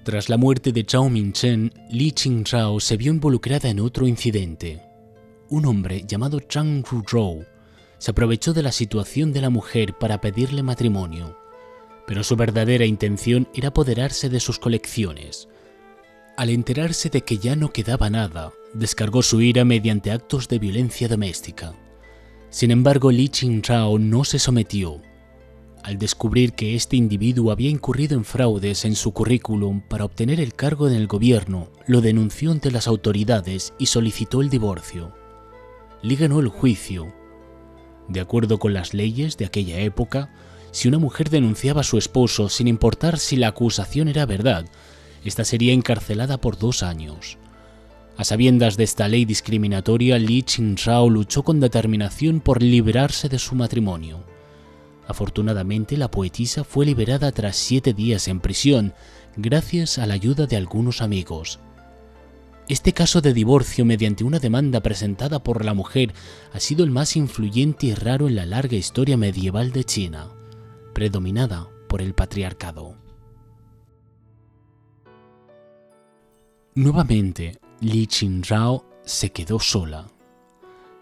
Tras 0.04 0.28
la 0.28 0.36
muerte 0.36 0.72
de 0.72 0.84
Zhao 0.86 1.08
Mingchen, 1.08 1.72
Li 1.88 2.12
Qingzhao 2.12 2.80
se 2.80 2.98
vio 2.98 3.12
involucrada 3.12 3.70
en 3.70 3.80
otro 3.80 4.06
incidente. 4.06 4.82
Un 5.48 5.64
hombre 5.64 6.04
llamado 6.06 6.38
Zhang 6.46 6.84
Ruzhou 6.84 7.46
se 7.96 8.10
aprovechó 8.10 8.52
de 8.52 8.62
la 8.62 8.72
situación 8.72 9.32
de 9.32 9.40
la 9.40 9.48
mujer 9.48 9.96
para 9.96 10.20
pedirle 10.20 10.62
matrimonio, 10.62 11.38
pero 12.06 12.22
su 12.22 12.36
verdadera 12.36 12.84
intención 12.84 13.48
era 13.54 13.68
apoderarse 13.68 14.28
de 14.28 14.40
sus 14.40 14.58
colecciones. 14.58 15.48
Al 16.36 16.50
enterarse 16.50 17.08
de 17.08 17.22
que 17.22 17.38
ya 17.38 17.56
no 17.56 17.72
quedaba 17.72 18.10
nada, 18.10 18.52
descargó 18.74 19.22
su 19.22 19.40
ira 19.40 19.64
mediante 19.64 20.10
actos 20.10 20.48
de 20.48 20.58
violencia 20.58 21.08
doméstica. 21.08 21.74
Sin 22.50 22.70
embargo, 22.70 23.10
Li 23.10 23.30
Qingzhao 23.30 23.98
no 23.98 24.22
se 24.22 24.38
sometió. 24.38 25.00
Al 25.82 25.98
descubrir 25.98 26.52
que 26.52 26.74
este 26.74 26.96
individuo 26.96 27.52
había 27.52 27.70
incurrido 27.70 28.18
en 28.18 28.24
fraudes 28.24 28.84
en 28.84 28.96
su 28.96 29.12
currículum 29.12 29.80
para 29.80 30.04
obtener 30.04 30.38
el 30.38 30.52
cargo 30.52 30.88
en 30.88 30.94
el 30.94 31.06
gobierno, 31.06 31.70
lo 31.86 32.02
denunció 32.02 32.50
ante 32.50 32.70
las 32.70 32.86
autoridades 32.86 33.72
y 33.78 33.86
solicitó 33.86 34.42
el 34.42 34.50
divorcio. 34.50 35.14
Li 36.02 36.16
ganó 36.16 36.40
el 36.40 36.48
juicio. 36.48 37.14
De 38.08 38.20
acuerdo 38.20 38.58
con 38.58 38.74
las 38.74 38.92
leyes 38.92 39.38
de 39.38 39.46
aquella 39.46 39.78
época, 39.80 40.34
si 40.70 40.86
una 40.88 40.98
mujer 40.98 41.30
denunciaba 41.30 41.80
a 41.80 41.84
su 41.84 41.96
esposo 41.96 42.50
sin 42.50 42.68
importar 42.68 43.18
si 43.18 43.36
la 43.36 43.48
acusación 43.48 44.08
era 44.08 44.26
verdad, 44.26 44.66
esta 45.24 45.44
sería 45.44 45.72
encarcelada 45.72 46.38
por 46.38 46.58
dos 46.58 46.82
años. 46.82 47.38
A 48.16 48.24
sabiendas 48.24 48.76
de 48.76 48.84
esta 48.84 49.08
ley 49.08 49.24
discriminatoria, 49.26 50.18
Li 50.18 50.42
Qingzhao 50.42 51.10
luchó 51.10 51.42
con 51.42 51.60
determinación 51.60 52.40
por 52.40 52.62
librarse 52.62 53.28
de 53.28 53.38
su 53.38 53.54
matrimonio. 53.54 54.24
Afortunadamente, 55.06 55.96
la 55.96 56.10
poetisa 56.10 56.64
fue 56.64 56.86
liberada 56.86 57.30
tras 57.32 57.56
siete 57.56 57.92
días 57.92 58.26
en 58.28 58.40
prisión, 58.40 58.94
gracias 59.36 59.98
a 59.98 60.06
la 60.06 60.14
ayuda 60.14 60.46
de 60.46 60.56
algunos 60.56 61.02
amigos. 61.02 61.60
Este 62.68 62.92
caso 62.92 63.20
de 63.20 63.32
divorcio 63.32 63.84
mediante 63.84 64.24
una 64.24 64.40
demanda 64.40 64.80
presentada 64.80 65.42
por 65.42 65.64
la 65.64 65.74
mujer 65.74 66.12
ha 66.52 66.58
sido 66.58 66.84
el 66.84 66.90
más 66.90 67.16
influyente 67.16 67.86
y 67.86 67.94
raro 67.94 68.26
en 68.26 68.34
la 68.34 68.46
larga 68.46 68.76
historia 68.76 69.16
medieval 69.16 69.70
de 69.70 69.84
China, 69.84 70.30
predominada 70.92 71.68
por 71.86 72.02
el 72.02 72.14
patriarcado. 72.14 72.96
Nuevamente, 76.76 77.58
Li 77.80 78.06
Qingzhao 78.06 78.84
se 79.02 79.30
quedó 79.30 79.58
sola. 79.58 80.08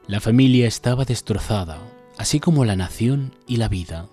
La 0.06 0.20
familia 0.20 0.68
estaba 0.68 1.04
destrozada, 1.04 1.80
así 2.16 2.38
como 2.38 2.64
la 2.64 2.76
nación 2.76 3.34
y 3.48 3.56
la 3.56 3.66
vida. 3.66 4.06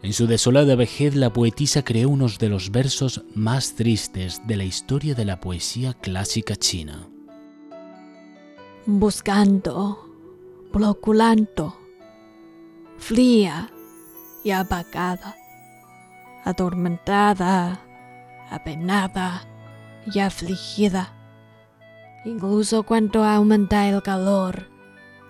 En 0.00 0.14
su 0.14 0.26
desolada 0.26 0.74
vejez 0.74 1.14
la 1.14 1.30
poetisa 1.30 1.82
creó 1.82 2.08
unos 2.08 2.38
de 2.38 2.48
los 2.48 2.70
versos 2.70 3.22
más 3.34 3.74
tristes 3.74 4.40
de 4.46 4.56
la 4.56 4.64
historia 4.64 5.14
de 5.14 5.26
la 5.26 5.40
poesía 5.40 5.92
clásica 5.92 6.56
china. 6.56 7.06
Buscando, 8.86 10.08
reproculando, 10.72 11.76
fría 12.96 13.70
y 14.42 14.52
apagada, 14.52 15.36
atormentada, 16.44 17.78
apenada 18.48 19.46
y 20.12 20.20
afligida. 20.20 21.12
Incluso 22.24 22.82
cuando 22.82 23.24
aumenta 23.24 23.88
el 23.88 24.02
calor, 24.02 24.68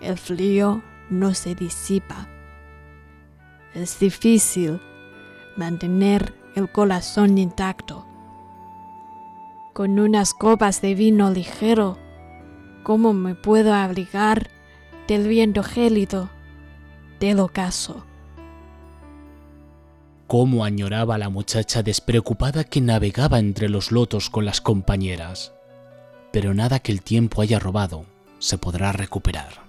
el 0.01 0.17
frío 0.17 0.83
no 1.11 1.35
se 1.35 1.55
disipa. 1.55 2.29
Es 3.75 3.99
difícil 3.99 4.81
mantener 5.57 6.35
el 6.55 6.71
corazón 6.71 7.37
intacto. 7.39 8.07
Con 9.75 9.99
unas 9.99 10.33
copas 10.33 10.81
de 10.81 10.95
vino 10.95 11.31
ligero, 11.31 11.99
¿cómo 12.83 13.13
me 13.13 13.35
puedo 13.35 13.75
abrigar 13.75 14.49
del 15.07 15.29
viento 15.29 15.63
gélido 15.63 16.31
del 17.21 17.41
ocaso? 17.41 18.07
Cómo 20.27 20.65
añoraba 20.65 21.19
la 21.19 21.29
muchacha 21.29 21.85
despreocupada 21.85 22.65
que 22.65 22.81
navegaba 22.81 23.39
entre 23.39 23.69
los 23.69 23.93
lotos 23.93 24.29
con 24.29 24.45
las 24.45 24.61
compañeras. 24.61 25.53
Pero 26.33 26.53
nada 26.53 26.81
que 26.81 26.91
el 26.91 27.03
tiempo 27.03 27.43
haya 27.43 27.61
robado 27.61 28.07
se 28.39 28.59
podrá 28.59 28.91
recuperar. 28.91 29.67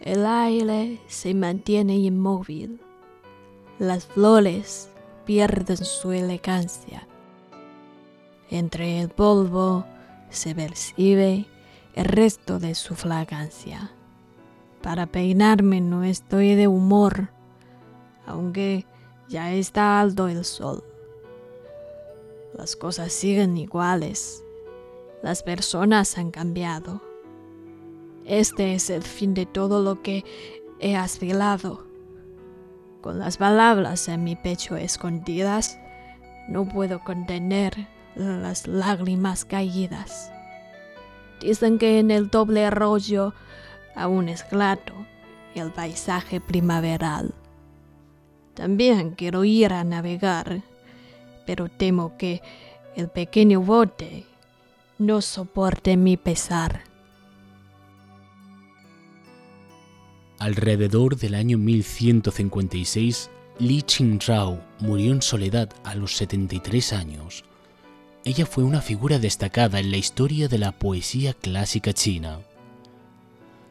El 0.00 0.24
aire 0.24 0.98
se 1.08 1.34
mantiene 1.34 1.96
inmóvil. 1.96 2.80
Las 3.78 4.06
flores 4.06 4.88
pierden 5.26 5.76
su 5.76 6.12
elegancia. 6.12 7.06
Entre 8.50 9.00
el 9.00 9.10
polvo 9.10 9.84
se 10.30 10.54
percibe 10.54 11.44
el 11.94 12.06
resto 12.06 12.58
de 12.58 12.74
su 12.74 12.94
fragancia. 12.94 13.92
Para 14.82 15.06
peinarme 15.06 15.82
no 15.82 16.02
estoy 16.02 16.54
de 16.54 16.66
humor, 16.66 17.28
aunque 18.26 18.86
ya 19.28 19.52
está 19.52 20.00
alto 20.00 20.28
el 20.28 20.44
sol. 20.44 20.84
Las 22.54 22.76
cosas 22.76 23.12
siguen 23.12 23.56
iguales. 23.56 24.44
Las 25.22 25.42
personas 25.42 26.18
han 26.18 26.30
cambiado. 26.30 27.00
Este 28.24 28.74
es 28.74 28.90
el 28.90 29.02
fin 29.02 29.34
de 29.34 29.46
todo 29.46 29.82
lo 29.82 30.02
que 30.02 30.24
he 30.78 30.96
aspirado. 30.96 31.84
Con 33.00 33.18
las 33.18 33.38
palabras 33.38 34.08
en 34.08 34.24
mi 34.24 34.36
pecho 34.36 34.76
escondidas, 34.76 35.78
no 36.48 36.68
puedo 36.68 37.00
contener 37.00 37.88
las 38.16 38.66
lágrimas 38.66 39.44
caídas. 39.44 40.32
Dicen 41.40 41.78
que 41.78 41.98
en 41.98 42.10
el 42.10 42.28
doble 42.28 42.66
arroyo 42.66 43.32
aún 43.94 44.28
es 44.28 44.44
claro 44.44 45.06
el 45.54 45.70
paisaje 45.72 46.40
primaveral. 46.40 47.34
También 48.60 49.12
quiero 49.12 49.42
ir 49.44 49.72
a 49.72 49.84
navegar, 49.84 50.62
pero 51.46 51.70
temo 51.70 52.18
que 52.18 52.42
el 52.94 53.08
pequeño 53.08 53.62
bote 53.62 54.26
no 54.98 55.22
soporte 55.22 55.96
mi 55.96 56.18
pesar. 56.18 56.82
Alrededor 60.38 61.16
del 61.16 61.36
año 61.36 61.56
1156, 61.56 63.30
Li 63.60 63.80
Qingzhao 63.80 64.62
murió 64.80 65.14
en 65.14 65.22
soledad 65.22 65.70
a 65.82 65.94
los 65.94 66.14
73 66.16 66.92
años. 66.92 67.44
Ella 68.26 68.44
fue 68.44 68.62
una 68.62 68.82
figura 68.82 69.18
destacada 69.18 69.80
en 69.80 69.90
la 69.90 69.96
historia 69.96 70.48
de 70.48 70.58
la 70.58 70.72
poesía 70.72 71.32
clásica 71.32 71.94
china. 71.94 72.40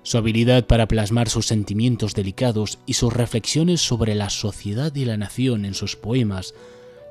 Su 0.01 0.17
habilidad 0.17 0.65
para 0.65 0.88
plasmar 0.88 1.29
sus 1.29 1.45
sentimientos 1.45 2.13
delicados 2.13 2.79
y 2.85 2.93
sus 2.93 3.12
reflexiones 3.13 3.81
sobre 3.81 4.15
la 4.15 4.29
sociedad 4.29 4.95
y 4.95 5.05
la 5.05 5.17
nación 5.17 5.65
en 5.65 5.73
sus 5.73 5.95
poemas 5.95 6.55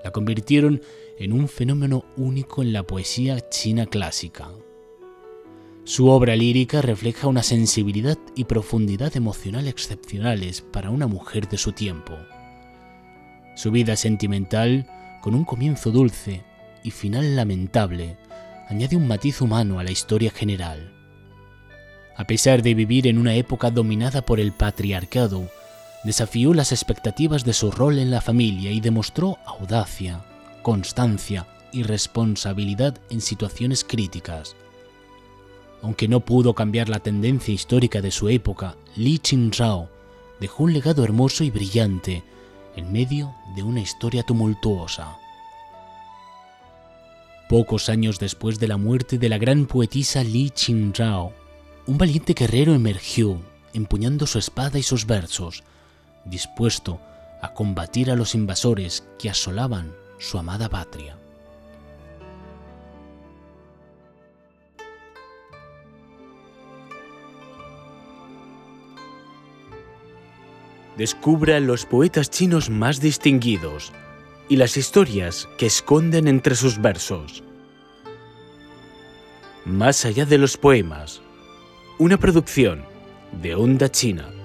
la 0.02 0.10
convirtieron 0.10 0.80
en 1.18 1.32
un 1.32 1.48
fenómeno 1.48 2.04
único 2.16 2.62
en 2.62 2.72
la 2.72 2.84
poesía 2.84 3.48
china 3.50 3.86
clásica. 3.86 4.50
Su 5.84 6.08
obra 6.08 6.36
lírica 6.36 6.82
refleja 6.82 7.28
una 7.28 7.42
sensibilidad 7.42 8.18
y 8.36 8.44
profundidad 8.44 9.16
emocional 9.16 9.68
excepcionales 9.68 10.60
para 10.60 10.90
una 10.90 11.06
mujer 11.06 11.48
de 11.48 11.56
su 11.56 11.72
tiempo. 11.72 12.14
Su 13.56 13.70
vida 13.70 13.96
sentimental, 13.96 14.86
con 15.22 15.34
un 15.34 15.44
comienzo 15.44 15.90
dulce 15.90 16.42
y 16.84 16.90
final 16.90 17.36
lamentable, 17.36 18.16
añade 18.68 18.96
un 18.96 19.08
matiz 19.08 19.40
humano 19.40 19.80
a 19.80 19.84
la 19.84 19.90
historia 19.90 20.30
general. 20.30 20.97
A 22.18 22.24
pesar 22.24 22.62
de 22.62 22.74
vivir 22.74 23.06
en 23.06 23.16
una 23.16 23.36
época 23.36 23.70
dominada 23.70 24.22
por 24.22 24.40
el 24.40 24.50
patriarcado, 24.50 25.48
desafió 26.02 26.52
las 26.52 26.72
expectativas 26.72 27.44
de 27.44 27.52
su 27.52 27.70
rol 27.70 28.00
en 28.00 28.10
la 28.10 28.20
familia 28.20 28.72
y 28.72 28.80
demostró 28.80 29.38
audacia, 29.46 30.24
constancia 30.62 31.46
y 31.72 31.84
responsabilidad 31.84 32.98
en 33.08 33.20
situaciones 33.20 33.84
críticas. 33.84 34.56
Aunque 35.80 36.08
no 36.08 36.18
pudo 36.18 36.54
cambiar 36.54 36.88
la 36.88 36.98
tendencia 36.98 37.54
histórica 37.54 38.00
de 38.00 38.10
su 38.10 38.28
época, 38.28 38.74
Li 38.96 39.20
Qingzhao 39.20 39.88
dejó 40.40 40.64
un 40.64 40.72
legado 40.72 41.04
hermoso 41.04 41.44
y 41.44 41.50
brillante 41.50 42.24
en 42.74 42.90
medio 42.90 43.32
de 43.54 43.62
una 43.62 43.80
historia 43.80 44.24
tumultuosa. 44.24 45.16
Pocos 47.48 47.88
años 47.88 48.18
después 48.18 48.58
de 48.58 48.66
la 48.66 48.76
muerte 48.76 49.18
de 49.18 49.28
la 49.28 49.38
gran 49.38 49.66
poetisa 49.66 50.24
Li 50.24 50.50
Qingzhao, 50.50 51.32
un 51.88 51.96
valiente 51.96 52.34
guerrero 52.34 52.74
emergió, 52.74 53.40
empuñando 53.72 54.26
su 54.26 54.38
espada 54.38 54.78
y 54.78 54.82
sus 54.82 55.06
versos, 55.06 55.64
dispuesto 56.26 57.00
a 57.40 57.54
combatir 57.54 58.10
a 58.10 58.14
los 58.14 58.34
invasores 58.34 59.08
que 59.18 59.30
asolaban 59.30 59.94
su 60.18 60.36
amada 60.36 60.68
patria. 60.68 61.16
Descubra 70.98 71.58
los 71.58 71.86
poetas 71.86 72.28
chinos 72.28 72.68
más 72.68 73.00
distinguidos 73.00 73.94
y 74.50 74.56
las 74.56 74.76
historias 74.76 75.48
que 75.56 75.64
esconden 75.64 76.28
entre 76.28 76.54
sus 76.54 76.82
versos. 76.82 77.42
Más 79.64 80.04
allá 80.04 80.26
de 80.26 80.36
los 80.36 80.58
poemas, 80.58 81.22
una 81.98 82.16
producción 82.16 82.84
de 83.42 83.56
Onda 83.56 83.90
China. 83.90 84.37